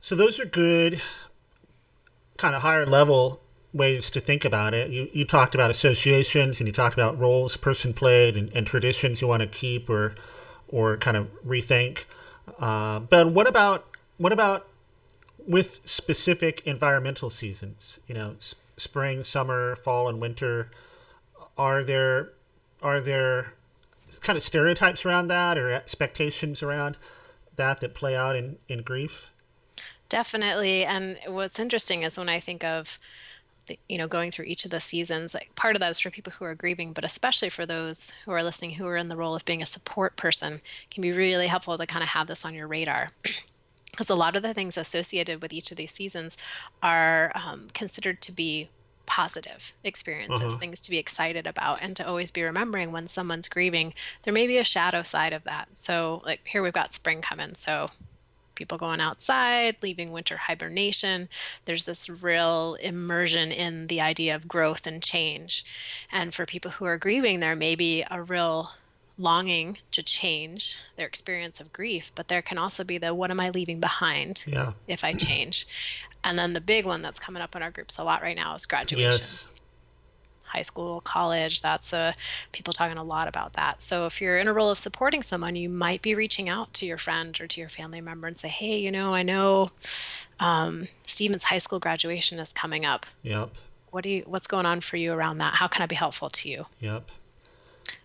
So 0.00 0.14
those 0.14 0.38
are 0.38 0.44
good 0.44 1.02
kind 2.36 2.54
of 2.54 2.62
higher 2.62 2.86
level 2.86 3.40
ways 3.72 4.10
to 4.10 4.20
think 4.20 4.44
about 4.44 4.74
it. 4.74 4.90
You, 4.90 5.08
you 5.12 5.24
talked 5.24 5.54
about 5.54 5.70
associations 5.70 6.60
and 6.60 6.66
you 6.66 6.72
talked 6.72 6.94
about 6.94 7.18
roles 7.18 7.56
person 7.56 7.92
played 7.92 8.36
and, 8.36 8.50
and 8.54 8.66
traditions 8.66 9.20
you 9.20 9.28
want 9.28 9.42
to 9.42 9.46
keep 9.46 9.90
or 9.90 10.14
or 10.68 10.96
kind 10.96 11.16
of 11.16 11.28
rethink. 11.46 12.04
Uh, 12.58 13.00
but 13.00 13.32
what 13.32 13.46
about 13.46 13.86
what 14.16 14.32
about 14.32 14.66
with 15.46 15.80
specific 15.84 16.62
environmental 16.64 17.30
seasons? 17.30 18.00
You 18.06 18.14
know, 18.14 18.36
spring, 18.76 19.24
summer, 19.24 19.76
fall, 19.76 20.08
and 20.08 20.20
winter. 20.20 20.70
Are 21.56 21.82
there 21.82 22.32
are 22.82 23.00
there 23.00 23.54
kind 24.20 24.36
of 24.36 24.42
stereotypes 24.42 25.04
around 25.04 25.28
that 25.28 25.58
or 25.58 25.70
expectations 25.72 26.62
around 26.62 26.96
that 27.56 27.80
that 27.80 27.94
play 27.94 28.16
out 28.16 28.36
in, 28.36 28.58
in 28.68 28.82
grief? 28.82 29.28
Definitely. 30.08 30.84
And 30.84 31.18
what's 31.26 31.58
interesting 31.58 32.02
is 32.02 32.16
when 32.16 32.28
I 32.28 32.40
think 32.40 32.64
of 32.64 32.98
the, 33.68 33.78
you 33.88 33.96
know 33.96 34.08
going 34.08 34.30
through 34.30 34.44
each 34.46 34.64
of 34.64 34.70
the 34.70 34.80
seasons 34.80 35.34
like 35.34 35.54
part 35.54 35.76
of 35.76 35.80
that 35.80 35.90
is 35.90 36.00
for 36.00 36.10
people 36.10 36.32
who 36.32 36.44
are 36.44 36.54
grieving 36.54 36.92
but 36.92 37.04
especially 37.04 37.48
for 37.48 37.64
those 37.64 38.12
who 38.24 38.32
are 38.32 38.42
listening 38.42 38.72
who 38.72 38.86
are 38.86 38.96
in 38.96 39.08
the 39.08 39.16
role 39.16 39.34
of 39.34 39.44
being 39.44 39.62
a 39.62 39.66
support 39.66 40.16
person 40.16 40.60
can 40.90 41.02
be 41.02 41.12
really 41.12 41.46
helpful 41.46 41.78
to 41.78 41.86
kind 41.86 42.02
of 42.02 42.08
have 42.08 42.26
this 42.26 42.44
on 42.44 42.54
your 42.54 42.66
radar 42.66 43.08
because 43.90 44.10
a 44.10 44.16
lot 44.16 44.36
of 44.36 44.42
the 44.42 44.54
things 44.54 44.76
associated 44.76 45.40
with 45.42 45.52
each 45.52 45.70
of 45.70 45.76
these 45.76 45.92
seasons 45.92 46.36
are 46.82 47.32
um, 47.34 47.68
considered 47.74 48.20
to 48.22 48.32
be 48.32 48.68
positive 49.08 49.72
experiences, 49.82 50.42
uh-huh. 50.42 50.58
things 50.58 50.78
to 50.80 50.90
be 50.90 50.98
excited 50.98 51.46
about, 51.46 51.82
and 51.82 51.96
to 51.96 52.06
always 52.06 52.30
be 52.30 52.42
remembering 52.42 52.92
when 52.92 53.08
someone's 53.08 53.48
grieving, 53.48 53.94
there 54.22 54.34
may 54.34 54.46
be 54.46 54.58
a 54.58 54.64
shadow 54.64 55.02
side 55.02 55.32
of 55.32 55.44
that. 55.44 55.66
So, 55.72 56.22
like 56.26 56.42
here 56.44 56.62
we've 56.62 56.74
got 56.74 56.92
spring 56.92 57.22
coming. 57.22 57.54
So, 57.54 57.88
people 58.58 58.76
going 58.76 59.00
outside, 59.00 59.76
leaving 59.82 60.12
winter 60.12 60.36
hibernation. 60.36 61.28
There's 61.64 61.86
this 61.86 62.10
real 62.10 62.76
immersion 62.80 63.52
in 63.52 63.86
the 63.86 64.00
idea 64.00 64.34
of 64.34 64.48
growth 64.48 64.86
and 64.86 65.02
change. 65.02 65.64
And 66.12 66.34
for 66.34 66.44
people 66.44 66.72
who 66.72 66.84
are 66.84 66.98
grieving, 66.98 67.40
there 67.40 67.56
may 67.56 67.74
be 67.74 68.04
a 68.10 68.20
real 68.20 68.72
longing 69.16 69.78
to 69.92 70.02
change 70.02 70.78
their 70.96 71.06
experience 71.06 71.60
of 71.60 71.72
grief, 71.72 72.12
but 72.14 72.28
there 72.28 72.42
can 72.42 72.58
also 72.58 72.84
be 72.84 72.98
the 72.98 73.14
what 73.14 73.30
am 73.30 73.40
I 73.40 73.50
leaving 73.50 73.80
behind 73.80 74.44
yeah. 74.46 74.72
if 74.86 75.02
I 75.02 75.12
change? 75.14 75.66
And 76.22 76.38
then 76.38 76.52
the 76.52 76.60
big 76.60 76.84
one 76.84 77.00
that's 77.00 77.18
coming 77.18 77.42
up 77.42 77.54
in 77.56 77.62
our 77.62 77.70
groups 77.70 77.98
a 77.98 78.04
lot 78.04 78.22
right 78.22 78.36
now 78.36 78.54
is 78.54 78.66
graduations. 78.66 79.20
Yes. 79.20 79.54
High 80.48 80.62
school, 80.62 81.00
college. 81.00 81.62
That's 81.62 81.92
a 81.92 82.14
people 82.52 82.72
talking 82.72 82.98
a 82.98 83.04
lot 83.04 83.28
about 83.28 83.54
that. 83.54 83.82
So 83.82 84.06
if 84.06 84.20
you're 84.20 84.38
in 84.38 84.48
a 84.48 84.52
role 84.52 84.70
of 84.70 84.78
supporting 84.78 85.22
someone, 85.22 85.56
you 85.56 85.68
might 85.68 86.02
be 86.02 86.14
reaching 86.14 86.48
out 86.48 86.72
to 86.74 86.86
your 86.86 86.98
friend 86.98 87.38
or 87.40 87.46
to 87.46 87.60
your 87.60 87.68
family 87.68 88.00
member 88.00 88.26
and 88.26 88.36
say, 88.36 88.48
"Hey, 88.48 88.78
you 88.78 88.90
know, 88.90 89.14
I 89.14 89.22
know 89.22 89.68
um, 90.40 90.88
Steven's 91.02 91.44
high 91.44 91.58
school 91.58 91.78
graduation 91.78 92.38
is 92.38 92.52
coming 92.52 92.84
up. 92.84 93.06
Yep. 93.22 93.50
What 93.90 94.04
do 94.04 94.10
you? 94.10 94.22
What's 94.26 94.46
going 94.46 94.66
on 94.66 94.80
for 94.80 94.96
you 94.96 95.12
around 95.12 95.38
that? 95.38 95.54
How 95.54 95.66
can 95.66 95.82
I 95.82 95.86
be 95.86 95.96
helpful 95.96 96.30
to 96.30 96.48
you?" 96.48 96.64
Yep. 96.80 97.10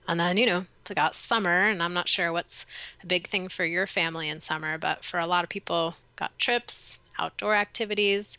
And 0.08 0.20
then, 0.20 0.38
you 0.38 0.46
know, 0.46 0.66
we 0.90 0.96
got 0.96 1.16
summer, 1.16 1.68
and 1.70 1.82
I'm 1.82 1.94
not 1.94 2.10
sure 2.10 2.34
what's 2.34 2.66
a 3.02 3.06
big 3.06 3.28
thing 3.28 3.48
for 3.48 3.64
your 3.64 3.88
family 3.88 4.28
in 4.28 4.42
summer, 4.42 4.78
but 4.78 5.04
for 5.04 5.20
a 5.20 5.28
lot 5.28 5.44
of 5.44 5.50
people, 5.50 5.96
got 6.16 6.38
trips, 6.38 7.00
outdoor 7.18 7.56
activities, 7.56 8.38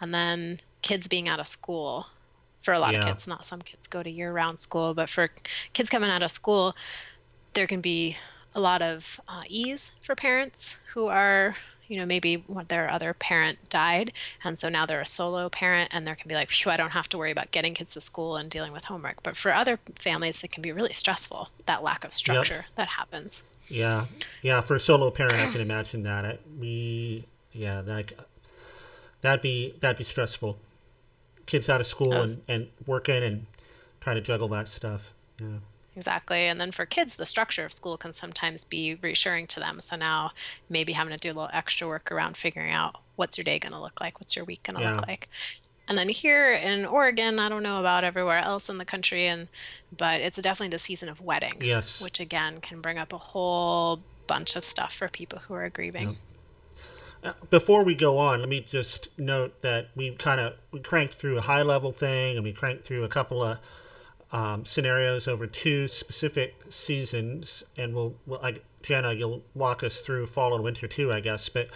and 0.00 0.12
then 0.12 0.60
kids 0.82 1.08
being 1.08 1.28
out 1.28 1.40
of 1.40 1.48
school. 1.48 2.08
For 2.66 2.74
a 2.74 2.80
lot 2.80 2.92
Yeah. 2.94 2.98
of 2.98 3.04
kids, 3.06 3.28
not 3.28 3.46
some 3.46 3.60
kids 3.62 3.86
go 3.86 4.02
to 4.02 4.10
year 4.10 4.32
round 4.32 4.58
school, 4.58 4.92
but 4.92 5.08
for 5.08 5.30
kids 5.72 5.88
coming 5.88 6.10
out 6.10 6.20
of 6.24 6.32
school, 6.32 6.74
there 7.54 7.68
can 7.68 7.80
be 7.80 8.16
a 8.56 8.60
lot 8.60 8.82
of 8.82 9.20
uh, 9.28 9.42
ease 9.46 9.92
for 10.02 10.16
parents 10.16 10.80
who 10.94 11.06
are 11.06 11.54
you 11.86 11.96
know 11.96 12.04
maybe 12.04 12.42
what 12.48 12.68
their 12.68 12.90
other 12.90 13.14
parent 13.14 13.56
died 13.70 14.12
and 14.42 14.58
so 14.58 14.68
now 14.68 14.84
they're 14.84 15.00
a 15.00 15.06
solo 15.06 15.48
parent 15.48 15.88
and 15.94 16.04
there 16.04 16.16
can 16.16 16.26
be 16.28 16.34
like 16.34 16.50
phew 16.50 16.72
i 16.72 16.76
don't 16.76 16.90
have 16.90 17.08
to 17.08 17.16
worry 17.16 17.30
about 17.30 17.52
getting 17.52 17.74
kids 17.74 17.92
to 17.94 18.00
school 18.00 18.36
and 18.36 18.50
dealing 18.50 18.72
with 18.72 18.86
homework 18.86 19.22
but 19.22 19.36
for 19.36 19.54
other 19.54 19.78
families 19.94 20.42
it 20.42 20.50
can 20.50 20.62
be 20.62 20.72
really 20.72 20.92
stressful 20.92 21.48
that 21.66 21.84
lack 21.84 22.02
of 22.02 22.12
structure 22.12 22.66
that 22.74 22.88
happens 22.98 23.44
Yeah, 23.68 24.06
yeah. 24.42 24.60
For 24.62 24.74
a 24.74 24.80
solo 24.80 25.10
parent, 25.12 25.38
I 25.38 25.46
can 25.52 25.60
imagine 25.60 26.02
that. 26.02 26.24
It, 26.24 26.40
we, 26.58 27.26
yeah, 27.52 27.82
that 27.82 28.04
that'd 29.20 29.42
be 29.42 29.74
that'd 29.80 29.98
be 29.98 30.04
stressful. 30.04 30.58
Kids 31.46 31.68
out 31.68 31.80
of 31.80 31.86
school 31.86 32.12
Oh. 32.12 32.22
and, 32.22 32.42
and 32.48 32.68
working 32.86 33.22
and 33.22 33.46
trying 34.00 34.16
to 34.16 34.22
juggle 34.22 34.48
that 34.48 34.68
stuff. 34.68 35.12
Yeah, 35.40 35.58
Exactly. 35.94 36.40
And 36.46 36.60
then 36.60 36.72
for 36.72 36.84
kids, 36.84 37.16
the 37.16 37.24
structure 37.24 37.64
of 37.64 37.72
school 37.72 37.96
can 37.96 38.12
sometimes 38.12 38.64
be 38.64 38.96
reassuring 39.00 39.46
to 39.48 39.60
them. 39.60 39.80
So 39.80 39.96
now 39.96 40.32
maybe 40.68 40.92
having 40.92 41.12
to 41.12 41.18
do 41.18 41.28
a 41.28 41.34
little 41.34 41.50
extra 41.54 41.88
work 41.88 42.12
around 42.12 42.36
figuring 42.36 42.70
out 42.72 42.96
what's 43.16 43.38
your 43.38 43.44
day 43.44 43.58
going 43.58 43.72
to 43.72 43.80
look 43.80 43.98
like? 44.00 44.20
What's 44.20 44.36
your 44.36 44.44
week 44.44 44.62
going 44.64 44.76
to 44.76 44.82
Yeah. 44.82 44.92
look 44.96 45.06
like? 45.06 45.28
And 45.88 45.96
then 45.96 46.08
here 46.08 46.52
in 46.52 46.84
Oregon, 46.84 47.38
I 47.38 47.48
don't 47.48 47.62
know 47.62 47.78
about 47.80 48.02
everywhere 48.04 48.38
else 48.38 48.68
in 48.68 48.76
the 48.78 48.84
country, 48.84 49.26
and 49.28 49.46
but 49.96 50.20
it's 50.20 50.36
definitely 50.36 50.72
the 50.72 50.80
season 50.80 51.08
of 51.08 51.20
weddings, 51.20 51.64
Yes. 51.66 52.02
which 52.02 52.18
again 52.20 52.60
can 52.60 52.80
bring 52.80 52.98
up 52.98 53.12
a 53.12 53.18
whole 53.18 54.00
bunch 54.26 54.56
of 54.56 54.64
stuff 54.64 54.92
for 54.94 55.06
people 55.08 55.38
who 55.38 55.54
are 55.54 55.70
grieving. 55.70 56.18
Before 57.50 57.82
we 57.84 57.94
go 57.94 58.18
on, 58.18 58.40
let 58.40 58.48
me 58.48 58.60
just 58.60 59.08
note 59.18 59.62
that 59.62 59.88
we 59.94 60.10
kind 60.14 60.40
of 60.40 60.54
we 60.70 60.80
cranked 60.80 61.14
through 61.14 61.38
a 61.38 61.42
high 61.42 61.62
level 61.62 61.92
thing 61.92 62.36
and 62.36 62.44
we 62.44 62.52
cranked 62.52 62.84
through 62.84 63.04
a 63.04 63.08
couple 63.08 63.42
of 63.42 63.58
um, 64.32 64.64
scenarios 64.64 65.26
over 65.28 65.46
two 65.46 65.88
specific 65.88 66.54
seasons, 66.68 67.64
and 67.76 67.94
we'll, 67.94 68.16
we'll 68.26 68.40
I, 68.44 68.60
Jenna, 68.82 69.12
you'll 69.12 69.42
walk 69.54 69.82
us 69.82 70.00
through 70.00 70.26
fall 70.26 70.54
and 70.54 70.62
winter 70.64 70.86
too, 70.88 71.12
I 71.12 71.20
guess. 71.20 71.48
But 71.48 71.68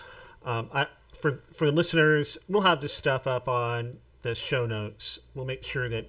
um, 0.45 0.69
I, 0.73 0.87
for 1.12 1.42
for 1.54 1.71
listeners, 1.71 2.38
we'll 2.49 2.62
have 2.62 2.80
this 2.80 2.92
stuff 2.95 3.26
up 3.26 3.49
on 3.49 3.99
the 4.23 4.35
show 4.35 4.66
notes. 4.66 5.19
We'll 5.35 5.47
make 5.47 5.64
sure 5.64 5.88
that 5.88 6.09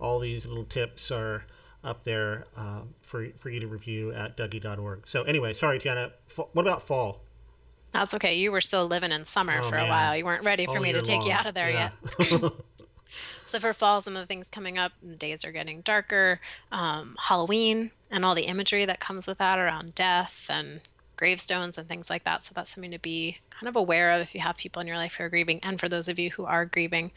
all 0.00 0.18
these 0.18 0.46
little 0.46 0.64
tips 0.64 1.10
are 1.10 1.44
up 1.84 2.04
there 2.04 2.46
um, 2.56 2.94
for 3.00 3.28
for 3.36 3.50
you 3.50 3.60
to 3.60 3.66
review 3.66 4.12
at 4.12 4.36
Dougy.org. 4.36 5.06
So 5.06 5.22
anyway, 5.22 5.54
sorry, 5.54 5.78
Jenna. 5.78 6.12
Fa- 6.26 6.44
What 6.52 6.66
about 6.66 6.82
fall? 6.86 7.21
That's 7.92 8.14
okay. 8.14 8.34
You 8.34 8.50
were 8.52 8.60
still 8.60 8.86
living 8.86 9.12
in 9.12 9.24
summer 9.24 9.60
Oh, 9.62 9.68
for 9.68 9.76
a 9.76 9.80
man. 9.82 9.88
while. 9.88 10.16
You 10.16 10.24
weren't 10.24 10.44
ready 10.44 10.66
for 10.66 10.76
All 10.78 10.82
me 10.82 10.92
to 10.92 11.00
take 11.02 11.24
you 11.26 11.32
out 11.32 11.46
of 11.46 11.54
there 11.54 11.70
Yeah. 11.70 11.90
yet. 12.30 12.52
So 13.46 13.58
for 13.60 13.74
fall, 13.74 14.00
some 14.00 14.16
of 14.16 14.22
the 14.22 14.26
things 14.26 14.48
coming 14.48 14.78
up, 14.78 14.92
the 15.02 15.14
days 15.14 15.44
are 15.44 15.52
getting 15.52 15.82
darker. 15.82 16.40
Um, 16.70 17.16
Halloween 17.20 17.90
and 18.10 18.24
all 18.24 18.34
the 18.34 18.46
imagery 18.46 18.86
that 18.86 18.98
comes 19.00 19.26
with 19.26 19.36
that 19.38 19.58
around 19.58 19.94
death 19.94 20.46
and 20.48 20.80
gravestones 21.16 21.76
and 21.76 21.86
things 21.86 22.08
like 22.08 22.24
that. 22.24 22.42
So 22.44 22.52
that's 22.54 22.74
something 22.74 22.92
to 22.92 22.98
be 22.98 23.38
kind 23.50 23.68
of 23.68 23.76
aware 23.76 24.10
of 24.12 24.22
if 24.22 24.34
you 24.34 24.40
have 24.40 24.56
people 24.56 24.80
in 24.80 24.88
your 24.88 24.96
life 24.96 25.16
who 25.16 25.24
are 25.24 25.28
grieving, 25.28 25.60
and 25.62 25.78
for 25.78 25.86
those 25.90 26.08
of 26.08 26.18
you 26.18 26.30
who 26.30 26.46
are 26.46 26.64
grieving. 26.64 27.10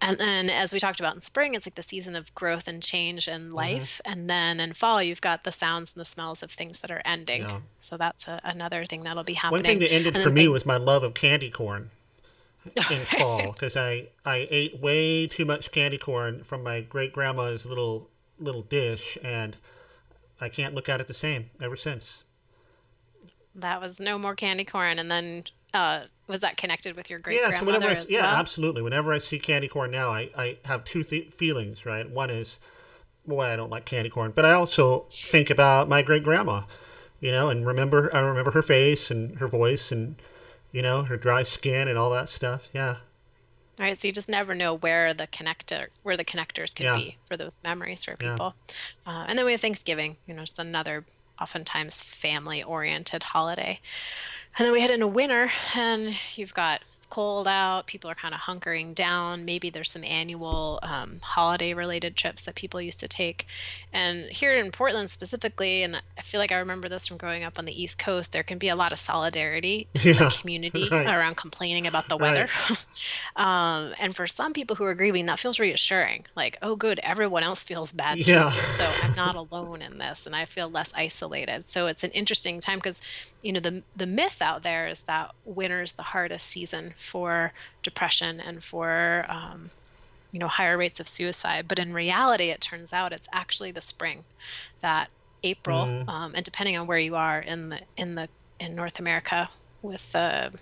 And 0.00 0.18
then, 0.18 0.48
as 0.48 0.72
we 0.72 0.78
talked 0.78 1.00
about 1.00 1.14
in 1.14 1.20
spring, 1.20 1.54
it's 1.54 1.66
like 1.66 1.74
the 1.74 1.82
season 1.82 2.14
of 2.14 2.34
growth 2.34 2.68
and 2.68 2.82
change 2.82 3.26
Mm-hmm. 3.26 3.50
life. 3.56 4.00
And 4.04 4.30
then 4.30 4.60
in 4.60 4.72
fall, 4.72 5.02
you've 5.02 5.20
got 5.20 5.44
the 5.44 5.52
sounds 5.52 5.92
and 5.92 6.00
the 6.00 6.04
smells 6.04 6.42
of 6.42 6.50
things 6.52 6.80
that 6.80 6.90
are 6.90 7.02
ending. 7.04 7.42
Yeah. 7.42 7.60
So 7.80 7.96
that's 7.96 8.28
a, 8.28 8.40
another 8.44 8.84
thing 8.84 9.02
that'll 9.02 9.24
be 9.24 9.34
happening 9.34 9.58
One 9.58 9.64
thing 9.64 9.78
that 9.80 9.92
ended 9.92 10.14
And 10.14 10.22
for 10.22 10.30
me 10.30 10.46
was 10.48 10.64
my 10.64 10.76
love 10.76 11.02
of 11.02 11.14
candy 11.14 11.50
corn 11.50 11.90
in 12.90 12.98
fall 12.98 13.52
because 13.52 13.76
I, 13.76 14.08
I 14.24 14.46
ate 14.50 14.78
way 14.80 15.26
too 15.26 15.44
much 15.44 15.72
candy 15.72 15.98
corn 15.98 16.44
from 16.44 16.62
my 16.62 16.80
great 16.80 17.12
grandma's 17.12 17.66
little 17.66 18.08
little 18.38 18.62
dish 18.62 19.18
and 19.24 19.56
I 20.40 20.48
can't 20.48 20.74
look 20.74 20.88
at 20.88 21.00
it 21.00 21.08
the 21.08 21.14
same 21.14 21.50
ever 21.60 21.74
since. 21.76 22.22
That 23.54 23.80
was 23.80 23.98
no 23.98 24.18
more 24.18 24.36
candy 24.36 24.64
corn, 24.64 24.98
and 25.00 25.10
then 25.10 25.42
uh, 25.74 26.04
was 26.26 26.40
that 26.40 26.56
connected 26.56 26.96
with 26.96 27.10
your 27.10 27.18
great 27.18 27.40
Yeah, 27.40 27.50
so 27.58 27.64
whenever 27.66 27.82
grandmother 27.86 27.98
I, 28.00 28.02
as 28.02 28.12
yeah, 28.12 28.22
well? 28.22 28.34
absolutely. 28.36 28.82
Whenever 28.82 29.12
I 29.12 29.18
see 29.18 29.38
candy 29.38 29.68
corn 29.68 29.90
now, 29.90 30.12
I, 30.12 30.30
I 30.36 30.58
have 30.64 30.84
two 30.84 31.02
th- 31.02 31.32
feelings, 31.32 31.84
right? 31.86 32.08
One 32.08 32.30
is, 32.30 32.58
boy, 33.26 33.44
I 33.44 33.56
don't 33.56 33.70
like 33.70 33.84
candy 33.84 34.10
corn, 34.10 34.32
but 34.34 34.44
I 34.44 34.52
also 34.52 35.06
think 35.10 35.50
about 35.50 35.88
my 35.88 36.02
great 36.02 36.22
grandma, 36.22 36.62
you 37.20 37.30
know, 37.32 37.48
and 37.48 37.66
remember 37.66 38.14
I 38.14 38.20
remember 38.20 38.50
her 38.52 38.62
face 38.62 39.10
and 39.10 39.38
her 39.38 39.48
voice 39.48 39.90
and 39.92 40.16
you 40.72 40.82
know 40.82 41.02
her 41.04 41.16
dry 41.16 41.42
skin 41.42 41.88
and 41.88 41.96
all 41.98 42.10
that 42.10 42.28
stuff. 42.28 42.68
Yeah, 42.72 42.96
All 43.78 43.84
right, 43.86 43.96
so 43.98 44.08
you 44.08 44.12
just 44.12 44.28
never 44.28 44.54
know 44.54 44.74
where 44.74 45.14
the 45.14 45.26
connector, 45.26 45.86
where 46.02 46.16
the 46.16 46.24
connectors 46.24 46.74
could 46.74 46.84
Yeah. 46.84 46.94
be 46.94 47.16
for 47.26 47.36
those 47.36 47.60
memories 47.64 48.04
for 48.04 48.16
Yeah. 48.20 48.32
people. 48.32 48.54
Uh, 49.06 49.24
and 49.28 49.38
then 49.38 49.46
we 49.46 49.52
have 49.52 49.60
Thanksgiving, 49.60 50.16
you 50.26 50.34
know, 50.34 50.42
just 50.42 50.58
another 50.58 51.04
oftentimes 51.40 52.02
family-oriented 52.02 53.22
holiday. 53.22 53.80
And 54.56 54.66
then 54.66 54.72
we 54.72 54.80
head 54.80 54.90
into 54.90 55.06
winter, 55.06 55.50
and 55.76 56.16
you've 56.34 56.54
got 56.54 56.82
cold 57.10 57.48
out. 57.48 57.86
People 57.86 58.10
are 58.10 58.14
kind 58.14 58.34
of 58.34 58.40
hunkering 58.40 58.94
down. 58.94 59.44
Maybe 59.44 59.70
there's 59.70 59.90
some 59.90 60.04
annual 60.04 60.78
um, 60.82 61.18
holiday-related 61.22 62.16
trips 62.16 62.42
that 62.42 62.54
people 62.54 62.80
used 62.80 63.00
to 63.00 63.08
take. 63.08 63.46
And 63.92 64.26
here 64.30 64.54
in 64.54 64.70
Portland 64.70 65.10
specifically, 65.10 65.82
and 65.82 66.02
I 66.16 66.22
feel 66.22 66.38
like 66.40 66.52
I 66.52 66.58
remember 66.58 66.88
this 66.88 67.06
from 67.06 67.16
growing 67.16 67.44
up 67.44 67.58
on 67.58 67.64
the 67.64 67.82
East 67.82 67.98
Coast, 67.98 68.32
there 68.32 68.42
can 68.42 68.58
be 68.58 68.68
a 68.68 68.76
lot 68.76 68.92
of 68.92 68.98
solidarity 68.98 69.86
in 69.94 70.00
Yeah, 70.02 70.12
the 70.14 70.36
community 70.40 70.88
right. 70.92 71.06
around 71.06 71.36
complaining 71.36 71.86
about 71.86 72.08
the 72.08 72.16
weather. 72.16 72.48
um, 73.36 73.94
and 73.98 74.14
for 74.14 74.26
some 74.26 74.52
people 74.52 74.76
who 74.76 74.84
are 74.84 74.94
grieving, 74.94 75.26
that 75.26 75.38
feels 75.38 75.58
reassuring. 75.58 76.26
Like, 76.36 76.58
oh, 76.62 76.76
good, 76.76 76.98
everyone 77.02 77.42
else 77.42 77.64
feels 77.64 77.92
bad 77.92 78.18
too. 78.18 78.50
So 78.76 78.90
I'm 79.02 79.14
not 79.14 79.34
alone 79.34 79.82
in 79.82 79.98
this, 79.98 80.26
and 80.26 80.34
I 80.36 80.44
feel 80.44 80.68
less 80.68 80.92
isolated. 80.94 81.64
So 81.64 81.86
it's 81.86 82.04
an 82.04 82.10
interesting 82.10 82.60
time 82.60 82.78
because, 82.78 83.00
you 83.42 83.52
know, 83.52 83.60
the 83.60 83.82
the 83.96 84.06
myth 84.06 84.42
out 84.42 84.62
there 84.62 84.86
is 84.86 85.04
that 85.04 85.34
winter's 85.44 85.92
the 85.92 86.02
hardest 86.02 86.46
season 86.46 86.94
for 86.98 87.52
depression 87.82 88.40
and 88.40 88.62
for 88.62 89.24
um, 89.28 89.70
you 90.32 90.40
know 90.40 90.48
higher 90.48 90.76
rates 90.76 91.00
of 91.00 91.08
suicide. 91.08 91.66
But 91.68 91.78
in 91.78 91.94
reality, 91.94 92.50
it 92.50 92.60
turns 92.60 92.92
out 92.92 93.12
it's 93.12 93.28
actually 93.32 93.70
the 93.70 93.80
spring 93.80 94.24
that 94.80 95.08
April, 95.42 95.84
Mm-hmm. 95.86 96.08
um, 96.10 96.32
and 96.34 96.44
depending 96.44 96.76
on 96.76 96.86
where 96.86 96.98
you 96.98 97.14
are 97.16 97.40
in 97.40 97.68
the 97.70 97.80
in 97.96 98.14
the 98.16 98.28
in 98.60 98.74
North 98.74 98.98
America 98.98 99.50
with 99.82 100.12
the 100.12 100.52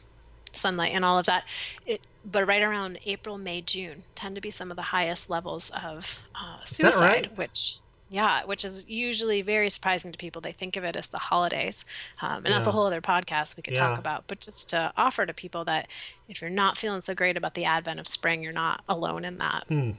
sunlight 0.52 0.92
and 0.94 1.04
all 1.04 1.18
of 1.18 1.26
that, 1.26 1.44
it 1.86 2.00
but 2.30 2.46
right 2.46 2.62
around 2.62 2.98
April, 3.06 3.38
May, 3.38 3.60
June 3.60 4.02
tend 4.14 4.34
to 4.34 4.40
be 4.40 4.50
some 4.50 4.70
of 4.70 4.76
the 4.76 4.82
highest 4.82 5.30
levels 5.30 5.70
of 5.70 6.20
uh, 6.34 6.62
suicide, 6.64 7.00
right? 7.00 7.38
which 7.38 7.76
yeah, 8.08 8.44
which 8.44 8.64
is 8.64 8.88
usually 8.88 9.42
very 9.42 9.68
surprising 9.68 10.12
to 10.12 10.18
people. 10.18 10.40
They 10.40 10.52
think 10.52 10.76
of 10.76 10.84
it 10.84 10.94
as 10.94 11.08
the 11.08 11.18
holidays, 11.18 11.84
um, 12.22 12.44
and 12.44 12.46
that's 12.46 12.66
a 12.66 12.72
whole 12.72 12.86
other 12.86 13.00
podcast 13.00 13.56
we 13.56 13.62
could 13.62 13.74
talk 13.74 13.98
about. 13.98 14.24
But 14.26 14.40
just 14.40 14.70
to 14.70 14.92
offer 14.96 15.26
to 15.26 15.34
people 15.34 15.64
that 15.64 15.88
if 16.28 16.40
you're 16.40 16.50
not 16.50 16.78
feeling 16.78 17.00
so 17.00 17.14
great 17.14 17.36
about 17.36 17.54
the 17.54 17.64
advent 17.64 17.98
of 17.98 18.06
spring, 18.06 18.42
you're 18.42 18.52
not 18.52 18.82
alone 18.88 19.24
in 19.24 19.38
that. 19.38 19.64
Hmm. 19.68 19.92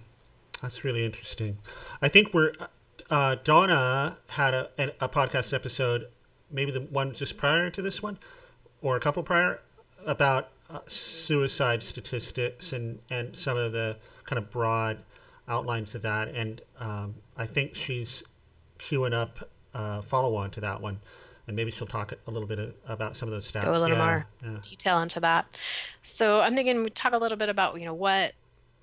That's 0.61 0.83
really 0.83 1.05
interesting. 1.05 1.57
I 2.01 2.07
think 2.07 2.33
we're 2.33 2.53
uh, 3.09 3.35
Donna 3.43 4.17
had 4.29 4.53
a, 4.53 4.69
a 4.99 5.09
podcast 5.09 5.53
episode, 5.53 6.07
maybe 6.51 6.71
the 6.71 6.81
one 6.81 7.13
just 7.13 7.37
prior 7.37 7.69
to 7.69 7.81
this 7.81 8.01
one, 8.01 8.17
or 8.81 8.95
a 8.95 8.99
couple 8.99 9.21
prior, 9.23 9.61
about 10.05 10.49
uh, 10.69 10.79
suicide 10.87 11.83
statistics 11.83 12.73
and 12.73 12.99
and 13.09 13.35
some 13.35 13.57
of 13.57 13.71
the 13.71 13.97
kind 14.25 14.37
of 14.37 14.49
broad 14.49 14.99
outlines 15.47 15.95
of 15.95 16.01
that. 16.03 16.29
And 16.29 16.61
um, 16.79 17.15
I 17.35 17.45
think 17.45 17.75
she's 17.75 18.23
queuing 18.79 19.13
up 19.13 19.49
uh, 19.73 20.01
follow 20.01 20.35
on 20.35 20.49
to 20.51 20.61
that 20.61 20.81
one, 20.81 20.99
and 21.45 21.55
maybe 21.55 21.71
she'll 21.71 21.87
talk 21.87 22.13
a 22.25 22.31
little 22.31 22.47
bit 22.47 22.75
about 22.87 23.15
some 23.15 23.27
of 23.29 23.33
those 23.33 23.49
stats. 23.51 23.63
go 23.63 23.71
a 23.71 23.79
little 23.79 23.89
Yeah, 23.97 24.05
more 24.05 24.25
yeah. 24.43 24.57
detail 24.61 24.99
into 24.99 25.19
that. 25.19 25.45
So 26.03 26.41
I'm 26.41 26.55
thinking 26.55 26.83
we 26.83 26.89
talk 26.89 27.13
a 27.13 27.17
little 27.17 27.37
bit 27.37 27.49
about 27.49 27.79
you 27.79 27.85
know 27.85 27.93
what 27.93 28.33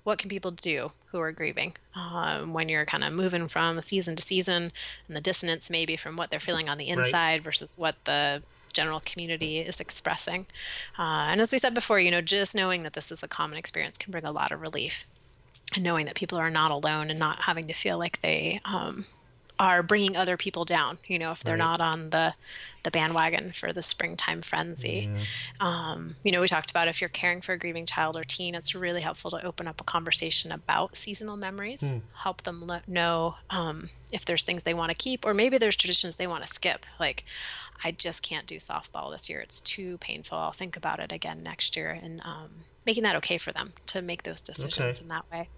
what 0.03 0.19
can 0.19 0.29
people 0.29 0.51
do 0.51 0.91
who 1.07 1.19
are 1.19 1.31
grieving 1.31 1.75
um, 1.95 2.53
when 2.53 2.69
you're 2.69 2.85
kind 2.85 3.03
of 3.03 3.11
moving 3.11 3.47
from 3.47 3.81
season 3.81 4.15
to 4.15 4.21
season 4.21 4.71
and 5.07 5.17
the 5.17 5.21
dissonance 5.21 5.69
maybe 5.69 5.95
from 5.97 6.15
what 6.15 6.29
they're 6.29 6.39
feeling 6.39 6.69
on 6.69 6.77
the 6.77 6.87
Right. 6.89 6.97
inside 7.05 7.43
versus 7.43 7.77
what 7.77 7.95
the 8.05 8.43
general 8.71 9.01
community 9.03 9.59
is 9.59 9.79
expressing. 9.79 10.45
Uh, 10.99 11.01
and 11.31 11.41
as 11.41 11.51
we 11.51 11.57
said 11.57 11.73
before, 11.73 11.99
you 11.99 12.11
know, 12.11 12.21
just 12.21 12.53
knowing 12.53 12.83
that 12.83 12.93
this 12.93 13.11
is 13.11 13.23
a 13.23 13.27
common 13.27 13.57
experience 13.57 13.97
can 13.97 14.11
bring 14.11 14.25
a 14.25 14.31
lot 14.31 14.51
of 14.51 14.61
relief. 14.61 15.07
And 15.73 15.83
knowing 15.83 16.05
that 16.05 16.15
people 16.15 16.37
are 16.37 16.49
not 16.49 16.71
alone 16.71 17.09
and 17.09 17.19
not 17.19 17.41
having 17.41 17.67
to 17.67 17.73
feel 17.73 17.97
like 17.97 18.21
they 18.21 18.61
um, 18.65 19.05
are 19.59 19.81
bringing 19.81 20.15
other 20.15 20.37
people 20.37 20.65
down 20.65 20.97
you 21.07 21.17
know 21.17 21.31
if 21.31 21.43
they're 21.43 21.55
right. 21.55 21.79
not 21.79 21.81
on 21.81 22.09
the 22.09 22.33
the 22.83 22.91
bandwagon 22.91 23.51
for 23.51 23.71
the 23.71 23.81
springtime 23.81 24.41
frenzy 24.41 25.09
yeah. 25.11 25.23
um, 25.59 26.15
you 26.23 26.31
know 26.31 26.41
we 26.41 26.47
talked 26.47 26.69
about 26.69 26.87
if 26.87 27.01
you're 27.01 27.09
caring 27.09 27.41
for 27.41 27.53
a 27.53 27.57
grieving 27.57 27.85
child 27.85 28.17
or 28.17 28.23
teen 28.23 28.53
it's 28.53 28.75
really 28.75 29.01
helpful 29.01 29.31
to 29.31 29.43
open 29.45 29.67
up 29.67 29.79
a 29.79 29.83
conversation 29.83 30.51
about 30.51 30.95
seasonal 30.95 31.37
memories 31.37 31.81
mm. 31.81 32.01
help 32.23 32.41
them 32.43 32.69
know 32.87 33.35
um, 33.49 33.89
if 34.11 34.25
there's 34.25 34.43
things 34.43 34.63
they 34.63 34.73
want 34.73 34.91
to 34.91 34.97
keep 34.97 35.25
or 35.25 35.33
maybe 35.33 35.57
there's 35.57 35.75
traditions 35.75 36.17
they 36.17 36.27
want 36.27 36.45
to 36.45 36.53
skip 36.53 36.85
like 36.99 37.23
i 37.83 37.91
just 37.91 38.21
can't 38.21 38.47
do 38.47 38.57
softball 38.57 39.11
this 39.11 39.29
year 39.29 39.39
it's 39.39 39.61
too 39.61 39.97
painful 39.99 40.37
i'll 40.37 40.51
think 40.51 40.75
about 40.75 40.99
it 40.99 41.11
again 41.11 41.41
next 41.41 41.77
year 41.77 41.89
and 41.89 42.21
um, 42.21 42.49
making 42.85 43.03
that 43.03 43.15
okay 43.15 43.37
for 43.37 43.51
them 43.51 43.73
to 43.85 44.01
make 44.01 44.23
those 44.23 44.41
decisions 44.41 44.97
okay. 44.97 45.03
in 45.03 45.07
that 45.07 45.25
way 45.31 45.49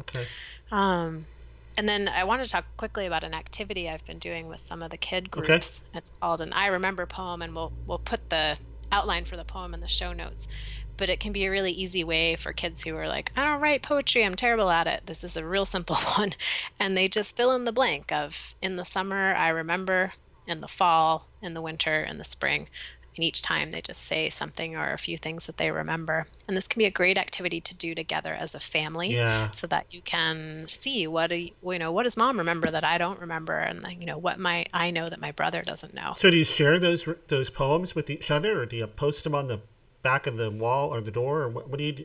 okay 0.00 0.26
um, 0.70 1.26
and 1.78 1.88
then 1.88 2.08
I 2.08 2.24
want 2.24 2.42
to 2.42 2.50
talk 2.50 2.64
quickly 2.76 3.06
about 3.06 3.22
an 3.22 3.32
activity 3.32 3.88
I've 3.88 4.04
been 4.04 4.18
doing 4.18 4.48
with 4.48 4.58
some 4.58 4.82
of 4.82 4.90
the 4.90 4.96
kid 4.96 5.30
groups. 5.30 5.82
Okay. 5.90 5.98
It's 5.98 6.10
called 6.18 6.40
an 6.40 6.52
I 6.52 6.66
Remember 6.66 7.06
poem, 7.06 7.40
and 7.40 7.54
we'll 7.54 7.72
we'll 7.86 8.00
put 8.00 8.30
the 8.30 8.58
outline 8.90 9.24
for 9.24 9.36
the 9.36 9.44
poem 9.44 9.74
in 9.74 9.80
the 9.80 9.86
show 9.86 10.12
notes. 10.12 10.48
But 10.96 11.08
it 11.08 11.20
can 11.20 11.32
be 11.32 11.44
a 11.44 11.50
really 11.52 11.70
easy 11.70 12.02
way 12.02 12.34
for 12.34 12.52
kids 12.52 12.82
who 12.82 12.96
are 12.96 13.06
like, 13.06 13.30
I 13.36 13.44
don't 13.44 13.60
write 13.60 13.82
poetry, 13.82 14.24
I'm 14.24 14.34
terrible 14.34 14.70
at 14.70 14.88
it. 14.88 15.02
This 15.06 15.22
is 15.22 15.36
a 15.36 15.44
real 15.44 15.64
simple 15.64 15.94
one. 16.16 16.34
And 16.80 16.96
they 16.96 17.08
just 17.08 17.36
fill 17.36 17.52
in 17.52 17.64
the 17.64 17.72
blank 17.72 18.10
of 18.10 18.56
in 18.60 18.74
the 18.74 18.84
summer, 18.84 19.32
I 19.36 19.48
remember, 19.48 20.14
in 20.48 20.60
the 20.60 20.66
fall, 20.66 21.28
in 21.40 21.54
the 21.54 21.62
winter, 21.62 22.02
in 22.02 22.18
the 22.18 22.24
spring. 22.24 22.68
And 23.18 23.24
each 23.24 23.42
time 23.42 23.72
they 23.72 23.80
just 23.80 24.04
say 24.04 24.30
something 24.30 24.76
or 24.76 24.92
a 24.92 24.96
few 24.96 25.18
things 25.18 25.46
that 25.46 25.56
they 25.56 25.72
remember. 25.72 26.28
And 26.46 26.56
this 26.56 26.68
can 26.68 26.78
be 26.78 26.84
a 26.84 26.90
great 26.90 27.18
activity 27.18 27.60
to 27.62 27.74
do 27.74 27.92
together 27.92 28.32
as 28.32 28.54
a 28.54 28.60
family 28.60 29.12
yeah. 29.12 29.50
so 29.50 29.66
that 29.66 29.92
you 29.92 30.02
can 30.02 30.66
see 30.68 31.08
what 31.08 31.30
do 31.30 31.34
you, 31.34 31.50
you 31.64 31.80
know, 31.80 31.90
what 31.90 32.04
does 32.04 32.16
mom 32.16 32.38
remember 32.38 32.70
that 32.70 32.84
I 32.84 32.96
don't 32.96 33.18
remember 33.18 33.58
and 33.58 33.84
you 33.98 34.06
know 34.06 34.18
what 34.18 34.38
my 34.38 34.66
I 34.72 34.92
know 34.92 35.08
that 35.08 35.20
my 35.20 35.32
brother 35.32 35.62
doesn't 35.62 35.94
know. 35.94 36.14
So 36.16 36.30
do 36.30 36.36
you 36.36 36.44
share 36.44 36.78
those 36.78 37.08
those 37.26 37.50
poems 37.50 37.96
with 37.96 38.08
each 38.08 38.30
other 38.30 38.62
or 38.62 38.66
do 38.66 38.76
you 38.76 38.86
post 38.86 39.24
them 39.24 39.34
on 39.34 39.48
the 39.48 39.62
back 40.04 40.28
of 40.28 40.36
the 40.36 40.48
wall 40.48 40.94
or 40.94 41.00
the 41.00 41.10
door 41.10 41.42
or 41.42 41.48
what, 41.48 41.68
what 41.68 41.78
do 41.78 41.84
you 41.84 41.92
do? 41.92 42.04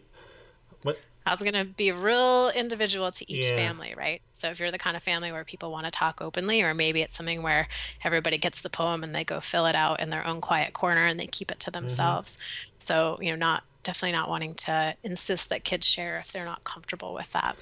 What 0.82 0.98
that's 1.25 1.42
going 1.42 1.53
to 1.53 1.65
be 1.65 1.92
real 1.92 2.51
individual 2.56 3.12
to 3.12 3.32
each 3.32 3.48
yeah. 3.48 3.56
family, 3.56 3.94
right? 3.98 4.22
So 4.32 4.50
if 4.50 4.60
you're 4.60 4.72
the 4.72 4.77
kind 4.77 4.98
of 4.98 5.03
family 5.03 5.32
where 5.32 5.44
people 5.44 5.72
want 5.72 5.86
to 5.86 5.92
talk 5.92 6.22
openly, 6.22 6.62
or 6.62 6.74
maybe 6.74 7.01
it's 7.01 7.15
something 7.15 7.44
where 7.44 7.68
everybody 8.03 8.38
gets 8.38 8.62
the 8.62 8.70
poem 8.70 9.03
and 9.03 9.13
they 9.13 9.24
go 9.24 9.39
fill 9.39 9.65
it 9.65 9.75
out 9.75 10.00
in 10.00 10.10
their 10.10 10.25
own 10.25 10.42
quiet 10.42 10.74
corner 10.74 11.06
and 11.06 11.20
they 11.20 11.27
keep 11.27 11.51
it 11.51 11.60
to 11.62 11.72
mm-hmm. 11.72 11.86
themselves. 11.86 12.36
Mm-hmm. 12.36 12.74
So, 12.77 13.18
you 13.22 13.32
know, 13.32 13.38
not 13.38 13.63
definitely 13.84 14.13
not 14.13 14.30
wanting 14.30 14.56
to 14.56 14.96
insist 15.03 15.50
that 15.50 15.63
kids 15.63 15.86
share 15.86 16.18
if 16.18 16.32
they're 16.32 16.46
not 16.46 16.63
comfortable 16.63 17.13
with 17.13 17.32
that. 17.34 17.56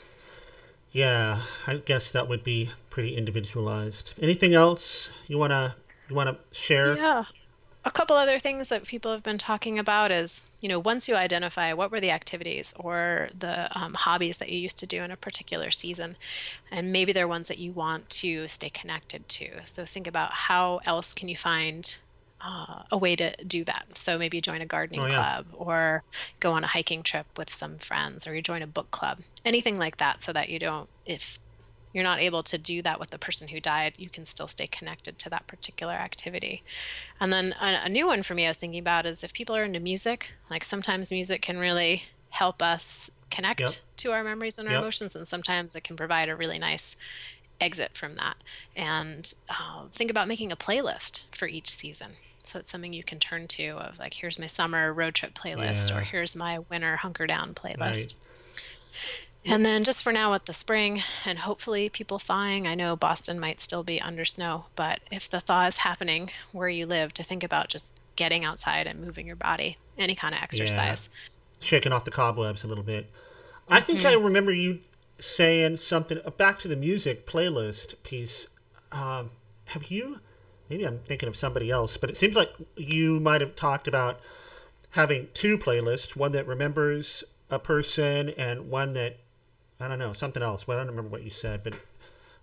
Yeah, 0.92 1.42
I 1.66 1.78
guess 1.78 2.12
that 2.12 2.28
would 2.28 2.44
be 2.44 2.72
pretty 2.90 3.16
individualized. 3.16 4.14
Anything 4.22 4.54
else 4.54 5.10
you 5.28 5.38
wanna 5.38 5.76
you 6.10 6.16
wanna 6.16 6.38
share? 6.52 6.98
Yeah 6.98 7.24
a 7.84 7.92
couple 7.92 8.16
other 8.16 8.40
things 8.40 8.70
that 8.70 8.84
people 8.84 9.12
have 9.12 9.24
been 9.24 9.38
talking 9.38 9.80
about 9.80 10.12
is 10.12 10.50
you 10.62 10.70
know 10.70 10.80
once 10.80 11.08
you 11.10 11.16
identify 11.16 11.74
what 11.74 11.92
were 11.92 12.00
the 12.00 12.12
activities 12.12 12.74
or 12.78 13.30
the 13.38 13.76
um, 13.78 13.94
hobbies 13.94 14.38
that 14.38 14.50
you 14.50 14.60
used 14.60 14.80
to 14.80 14.86
do 14.86 14.98
in 14.98 15.12
a 15.12 15.18
particular 15.18 15.72
season 15.72 16.16
and 16.72 16.92
maybe 16.92 17.12
they're 17.12 17.28
ones 17.28 17.48
that 17.48 17.60
you 17.60 17.72
want 17.72 18.10
to 18.10 18.48
stay 18.48 18.70
connected 18.70 19.28
to 19.28 19.66
so 19.66 19.86
think 19.86 20.08
about 20.08 20.32
how 20.32 20.80
else 20.86 21.14
can 21.14 21.28
you 21.28 21.36
find 21.36 21.98
uh, 22.44 22.84
a 22.92 22.98
way 22.98 23.16
to 23.16 23.32
do 23.46 23.64
that 23.64 23.86
so 23.96 24.18
maybe 24.18 24.42
join 24.42 24.62
a 24.62 24.66
gardening 24.66 25.02
oh, 25.02 25.08
yeah. 25.08 25.14
club 25.14 25.46
or 25.54 26.04
go 26.40 26.54
on 26.54 26.64
a 26.64 26.68
hiking 26.68 27.04
trip 27.04 27.26
with 27.38 27.50
some 27.50 27.78
friends 27.78 28.26
or 28.28 28.36
you 28.36 28.42
join 28.42 28.62
a 28.62 28.68
book 28.68 28.90
club 28.92 29.20
anything 29.46 29.78
like 29.78 29.98
that 29.98 30.22
so 30.22 30.34
that 30.34 30.50
you 30.50 30.58
don't 30.58 30.90
if 31.06 31.40
you're 31.94 32.04
not 32.04 32.22
able 32.22 32.44
to 32.44 32.58
do 32.58 32.82
that 32.82 33.00
with 33.00 33.10
the 33.10 33.20
person 33.20 33.50
who 33.50 33.60
died, 33.60 33.96
you 33.98 34.10
can 34.10 34.26
still 34.26 34.48
stay 34.48 34.68
connected 34.68 35.18
to 35.20 35.30
that 35.30 35.48
particular 35.48 35.94
activity. 35.94 36.64
And 37.20 37.32
then 37.32 37.54
a, 37.62 37.82
a, 37.86 37.90
new 37.90 38.08
one 38.08 38.24
for 38.24 38.34
me 38.34 38.46
I 38.46 38.50
was 38.50 38.58
thinking 38.58 38.80
about 38.80 39.06
is 39.06 39.24
if 39.24 39.34
people 39.34 39.56
are 39.56 39.64
into 39.64 39.80
music, 39.80 40.32
like 40.50 40.64
sometimes 40.64 41.12
music 41.12 41.42
can 41.42 41.60
really 41.60 42.04
help 42.30 42.62
us 42.62 43.12
connect 43.30 43.60
yep. 43.60 43.70
to 43.98 44.12
our 44.12 44.24
memories 44.24 44.58
and 44.58 44.68
our 44.68 44.76
yep. 44.76 44.82
emotions, 44.82 45.16
and 45.16 45.28
sometimes 45.28 45.76
it 45.76 45.84
can 45.84 45.96
provide 45.96 46.30
a 46.30 46.36
really 46.36 46.60
nice 46.60 46.96
exit 47.60 47.96
from 47.96 48.16
that. 48.16 48.38
And 48.76 49.34
uh, 49.50 49.84
think 49.92 50.12
about 50.12 50.28
making 50.28 50.52
a 50.52 50.58
playlist 50.58 51.26
for 51.36 51.48
each 51.48 51.70
season. 51.70 52.14
So 52.44 52.60
it's 52.60 52.72
something 52.72 52.92
you 52.92 53.04
can 53.04 53.20
turn 53.20 53.48
to 53.50 53.70
of 53.72 54.00
like, 54.00 54.16
here's 54.16 54.40
my 54.40 54.48
summer 54.48 54.92
road 54.92 55.14
trip 55.14 55.34
playlist, 55.34 55.90
yeah. 55.90 55.98
or 55.98 56.02
here's 56.02 56.36
my 56.36 56.60
winter 56.60 56.98
hunker 56.98 57.28
down 57.28 57.54
playlist. 57.54 57.80
Right. 57.80 58.14
And 59.44 59.66
then 59.66 59.84
just 59.84 60.04
for 60.04 60.14
now 60.14 60.32
with 60.32 60.46
the 60.46 60.54
spring 60.54 61.02
and 61.26 61.40
hopefully 61.40 61.90
people 61.90 62.20
thawing, 62.20 62.68
I 62.68 62.76
know 62.76 62.96
Boston 62.96 63.40
might 63.40 63.60
still 63.60 63.84
be 63.84 64.00
under 64.00 64.24
snow, 64.24 64.66
but 64.76 65.00
if 65.12 65.30
the 65.30 65.40
thaw 65.40 65.66
is 65.66 65.78
happening 65.78 66.30
where 66.52 66.70
you 66.70 66.86
live, 66.86 67.14
to 67.14 67.24
think 67.24 67.44
about 67.44 67.68
just 67.68 68.00
getting 68.16 68.46
outside 68.46 68.86
and 68.86 69.00
moving 69.00 69.26
your 69.26 69.36
body, 69.36 69.78
any 69.98 70.14
kind 70.14 70.36
of 70.36 70.42
exercise. 70.42 71.10
Yeah. 71.12 71.68
Shaking 71.68 71.92
off 71.92 72.06
the 72.06 72.12
cobwebs 72.12 72.64
a 72.64 72.68
little 72.68 72.84
bit. 72.84 73.10
I 73.68 73.80
think 73.80 74.00
mm-hmm. 74.00 74.08
I 74.08 74.14
remember 74.14 74.54
you 74.54 74.80
saying 75.20 75.78
something 75.78 76.20
uh, 76.26 76.30
back 76.32 76.60
to 76.60 76.68
the 76.68 76.76
music 76.76 77.26
playlist 77.26 77.96
piece. 78.04 78.48
Um, 78.92 79.32
have 79.66 79.86
you? 79.86 80.20
Maybe 80.70 80.86
I'm 80.86 81.00
thinking 81.00 81.28
of 81.28 81.36
somebody 81.36 81.72
else, 81.72 81.98
but 81.98 82.10
it 82.10 82.18
seems 82.18 82.36
like 82.36 82.50
you 82.76 83.20
might 83.20 83.42
have 83.42 83.56
talked 83.56 83.88
about 83.88 84.20
having 84.92 85.30
two 85.34 85.58
playlists 85.58 86.16
one 86.16 86.32
that 86.34 86.46
remembers 86.46 87.24
a 87.50 87.60
person 87.60 88.30
and 88.30 88.70
one 88.70 88.94
that 88.94 89.18
I 89.82 89.88
don't 89.88 90.00
know 90.00 90.14
something 90.14 90.44
else. 90.44 90.68
Well, 90.68 90.78
I 90.78 90.82
don't 90.82 90.90
remember 90.90 91.10
what 91.10 91.24
you 91.24 91.30
said, 91.30 91.64
but 91.64 91.74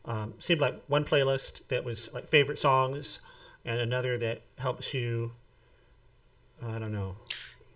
um, 0.04 0.34
seemed 0.38 0.60
like 0.60 0.82
one 0.86 1.04
playlist 1.04 1.66
that 1.68 1.84
was 1.84 2.10
like 2.12 2.28
favorite 2.28 2.58
songs, 2.58 3.20
and 3.64 3.80
another 3.80 4.18
that 4.18 4.42
helps 4.58 4.94
you. 4.94 5.32
I 6.66 6.78
don't 6.78 6.92
know. 6.92 7.16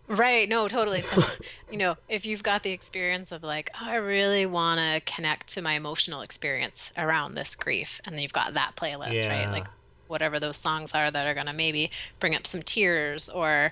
Right. 0.08 0.48
No, 0.48 0.66
totally. 0.68 1.00
So, 1.00 1.22
you 1.70 1.78
know, 1.78 1.96
if 2.08 2.26
you've 2.26 2.42
got 2.42 2.64
the 2.64 2.72
experience 2.72 3.32
of 3.32 3.42
like, 3.42 3.70
oh, 3.80 3.86
I 3.86 3.94
really 3.94 4.46
want 4.46 4.80
to 4.80 5.00
connect 5.12 5.48
to 5.54 5.62
my 5.62 5.74
emotional 5.74 6.20
experience 6.20 6.92
around 6.98 7.34
this 7.34 7.54
grief, 7.54 8.00
and 8.04 8.14
then 8.14 8.22
you've 8.22 8.32
got 8.32 8.54
that 8.54 8.72
playlist, 8.76 9.24
yeah. 9.24 9.44
right? 9.44 9.52
Like, 9.52 9.66
whatever 10.08 10.38
those 10.38 10.58
songs 10.58 10.94
are 10.94 11.10
that 11.10 11.26
are 11.26 11.34
going 11.34 11.46
to 11.46 11.52
maybe 11.54 11.90
bring 12.20 12.34
up 12.34 12.46
some 12.46 12.62
tears 12.62 13.30
or 13.30 13.70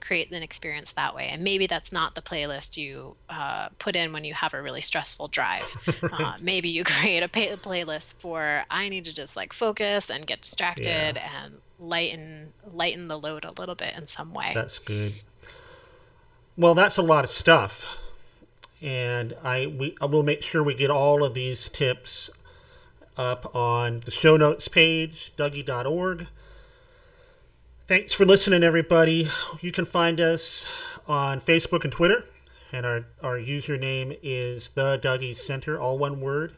create 0.00 0.30
an 0.32 0.42
experience 0.42 0.92
that 0.92 1.14
way. 1.14 1.28
And 1.28 1.42
maybe 1.42 1.66
that's 1.66 1.92
not 1.92 2.14
the 2.14 2.22
playlist 2.22 2.76
you 2.76 3.16
uh, 3.28 3.68
put 3.78 3.96
in 3.96 4.12
when 4.12 4.24
you 4.24 4.34
have 4.34 4.54
a 4.54 4.62
really 4.62 4.80
stressful 4.80 5.28
drive. 5.28 5.74
right. 6.02 6.12
uh, 6.20 6.34
maybe 6.40 6.68
you 6.68 6.84
create 6.98 7.22
a 7.22 7.28
pay- 7.28 7.56
playlist 7.56 8.14
for 8.14 8.64
I 8.70 8.88
need 8.88 9.04
to 9.06 9.14
just 9.14 9.36
like 9.36 9.52
focus 9.52 10.10
and 10.10 10.26
get 10.26 10.42
distracted 10.42 11.16
yeah. 11.16 11.44
and 11.44 11.54
lighten 11.78 12.52
lighten 12.72 13.08
the 13.08 13.18
load 13.18 13.44
a 13.44 13.52
little 13.52 13.74
bit 13.74 13.94
in 13.96 14.06
some 14.06 14.34
way. 14.34 14.52
That's 14.54 14.78
good. 14.78 15.14
Well, 16.56 16.74
that's 16.74 16.96
a 16.96 17.02
lot 17.02 17.22
of 17.22 17.30
stuff, 17.30 17.86
and 18.82 19.34
I 19.44 19.66
we 19.66 19.96
I 20.00 20.06
will 20.06 20.24
make 20.24 20.42
sure 20.42 20.62
we 20.62 20.74
get 20.74 20.90
all 20.90 21.22
of 21.22 21.34
these 21.34 21.68
tips 21.68 22.30
up 23.16 23.54
on 23.54 24.00
the 24.00 24.10
show 24.10 24.36
notes 24.36 24.68
page, 24.68 25.32
Dougy.org. 25.36 26.26
Thanks 27.88 28.12
for 28.12 28.26
listening, 28.26 28.62
everybody. 28.62 29.30
You 29.62 29.72
can 29.72 29.86
find 29.86 30.20
us 30.20 30.66
on 31.06 31.40
Facebook 31.40 31.84
and 31.84 31.92
Twitter, 31.92 32.26
and 32.70 32.84
our, 32.84 33.06
our 33.22 33.38
username 33.38 34.18
is 34.22 34.68
the 34.68 34.98
Dougy 34.98 35.34
Center, 35.34 35.80
all 35.80 35.96
one 35.96 36.20
word. 36.20 36.54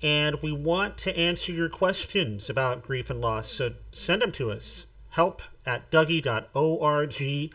And 0.00 0.36
we 0.40 0.50
want 0.50 0.96
to 0.96 1.14
answer 1.14 1.52
your 1.52 1.68
questions 1.68 2.48
about 2.48 2.82
grief 2.82 3.10
and 3.10 3.20
loss, 3.20 3.50
so 3.50 3.74
send 3.92 4.22
them 4.22 4.32
to 4.32 4.50
us. 4.50 4.86
Help 5.10 5.42
at 5.66 5.90
dougy.org, 5.90 7.52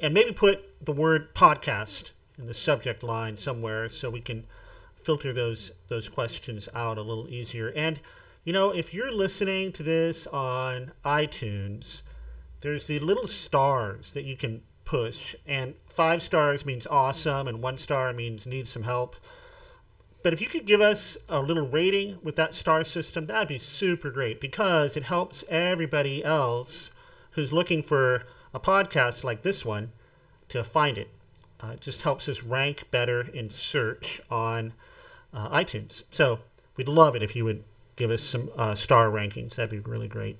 and 0.00 0.14
maybe 0.14 0.30
put 0.30 0.84
the 0.86 0.92
word 0.92 1.34
podcast 1.34 2.12
in 2.38 2.46
the 2.46 2.54
subject 2.54 3.02
line 3.02 3.36
somewhere 3.36 3.88
so 3.88 4.08
we 4.08 4.20
can 4.20 4.46
filter 4.94 5.32
those 5.32 5.72
those 5.88 6.08
questions 6.08 6.68
out 6.76 6.96
a 6.96 7.02
little 7.02 7.26
easier. 7.28 7.72
And 7.74 7.98
you 8.44 8.52
know, 8.52 8.70
if 8.70 8.92
you're 8.92 9.10
listening 9.10 9.72
to 9.72 9.82
this 9.82 10.26
on 10.26 10.92
iTunes, 11.04 12.02
there's 12.60 12.86
the 12.86 12.98
little 12.98 13.26
stars 13.26 14.12
that 14.12 14.24
you 14.24 14.36
can 14.36 14.62
push, 14.84 15.34
and 15.46 15.74
five 15.86 16.22
stars 16.22 16.66
means 16.66 16.86
awesome, 16.86 17.48
and 17.48 17.62
one 17.62 17.78
star 17.78 18.12
means 18.12 18.46
need 18.46 18.68
some 18.68 18.82
help. 18.82 19.16
But 20.22 20.34
if 20.34 20.40
you 20.40 20.46
could 20.46 20.66
give 20.66 20.80
us 20.80 21.16
a 21.28 21.40
little 21.40 21.66
rating 21.66 22.18
with 22.22 22.36
that 22.36 22.54
star 22.54 22.84
system, 22.84 23.26
that'd 23.26 23.48
be 23.48 23.58
super 23.58 24.10
great 24.10 24.40
because 24.40 24.96
it 24.96 25.04
helps 25.04 25.44
everybody 25.48 26.24
else 26.24 26.90
who's 27.32 27.52
looking 27.52 27.82
for 27.82 28.24
a 28.52 28.60
podcast 28.60 29.24
like 29.24 29.42
this 29.42 29.64
one 29.64 29.92
to 30.50 30.62
find 30.64 30.96
it. 30.96 31.08
Uh, 31.62 31.72
it 31.72 31.80
just 31.80 32.02
helps 32.02 32.28
us 32.28 32.42
rank 32.42 32.84
better 32.90 33.22
in 33.22 33.48
search 33.50 34.20
on 34.30 34.74
uh, 35.32 35.48
iTunes. 35.50 36.04
So 36.10 36.40
we'd 36.76 36.88
love 36.88 37.16
it 37.16 37.22
if 37.22 37.34
you 37.34 37.44
would 37.44 37.64
give 37.96 38.10
us 38.10 38.22
some 38.22 38.50
uh, 38.56 38.74
star 38.74 39.08
rankings. 39.10 39.54
That'd 39.54 39.70
be 39.70 39.78
really 39.78 40.08
great. 40.08 40.38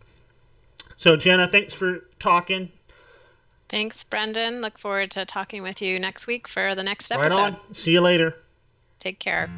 So, 0.96 1.16
Jenna, 1.16 1.48
thanks 1.48 1.74
for 1.74 2.04
talking. 2.18 2.70
Thanks, 3.68 4.04
Brendan. 4.04 4.60
Look 4.60 4.78
forward 4.78 5.10
to 5.12 5.24
talking 5.24 5.62
with 5.62 5.82
you 5.82 5.98
next 5.98 6.26
week 6.26 6.46
for 6.46 6.74
the 6.74 6.82
next 6.82 7.10
episode. 7.10 7.36
Right 7.36 7.52
on. 7.54 7.74
See 7.74 7.92
you 7.92 8.00
later. 8.00 8.36
Take 8.98 9.18
care. 9.18 9.50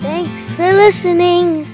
Thanks 0.00 0.50
for 0.52 0.72
listening. 0.72 1.73